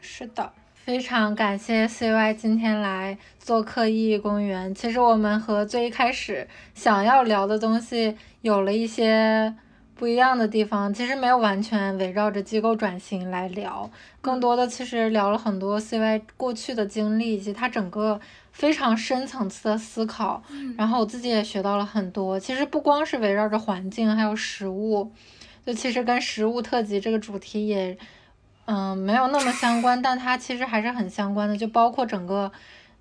[0.00, 0.50] 是的。
[0.84, 4.74] 非常感谢 CY 今天来做客意义公园。
[4.74, 9.54] 其实我们和最一开始想要聊的东西有了一些
[9.94, 13.88] 不一样的地方，其实没有完全围绕着机构转型来聊，
[14.20, 18.20] 更多的其实聊了很多 CY 过去的经历以及他整个
[18.50, 20.42] 非常深层次的思考。
[20.76, 22.40] 然后我自己也学到了很多。
[22.40, 25.12] 其实不光是围绕着环境，还有食物，
[25.64, 27.96] 就其实跟食物特辑这个主题也。
[28.74, 32.50] 嗯，没有那么相关，但它其实还是很相关的，就包括整个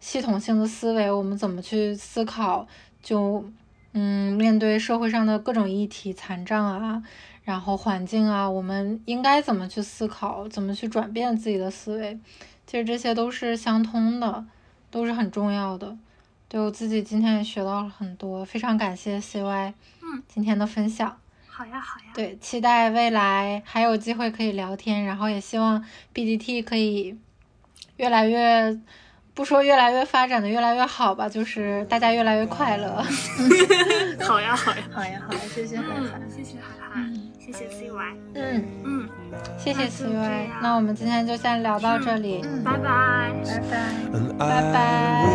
[0.02, 2.68] 系统性的思维，我们怎么去思考，
[3.02, 3.50] 就
[3.94, 7.02] 嗯，面对社会上的各种议题，残障啊，
[7.46, 12.20] 然后环境啊，我们应该怎么去思考，怎么去转变自己的思维，
[12.68, 14.44] 其实这些都是相通的，
[14.90, 15.98] 都是很重要的。
[16.50, 21.21] 对我自己今天也学到了很多，非常感谢 CY，嗯，今天的分享。
[21.62, 22.05] 好呀，好呀。
[22.16, 27.16] 对，期待未来还有机会可以聊天，然后也希望 BDT 可以
[27.97, 28.76] 越来越，
[29.36, 33.05] 不说越来越发展的越来越好吧，就是大家越来越快乐。
[34.22, 36.99] 好呀，好呀， 好呀，好呀，谢谢海海，谢谢海海，
[37.39, 38.66] 谢谢 CY，嗯。
[38.84, 39.07] 嗯，
[39.59, 43.93] 谢谢 CY，那我们今天就先聊到这里，嗯，拜拜，拜拜，
[44.39, 45.28] 拜拜。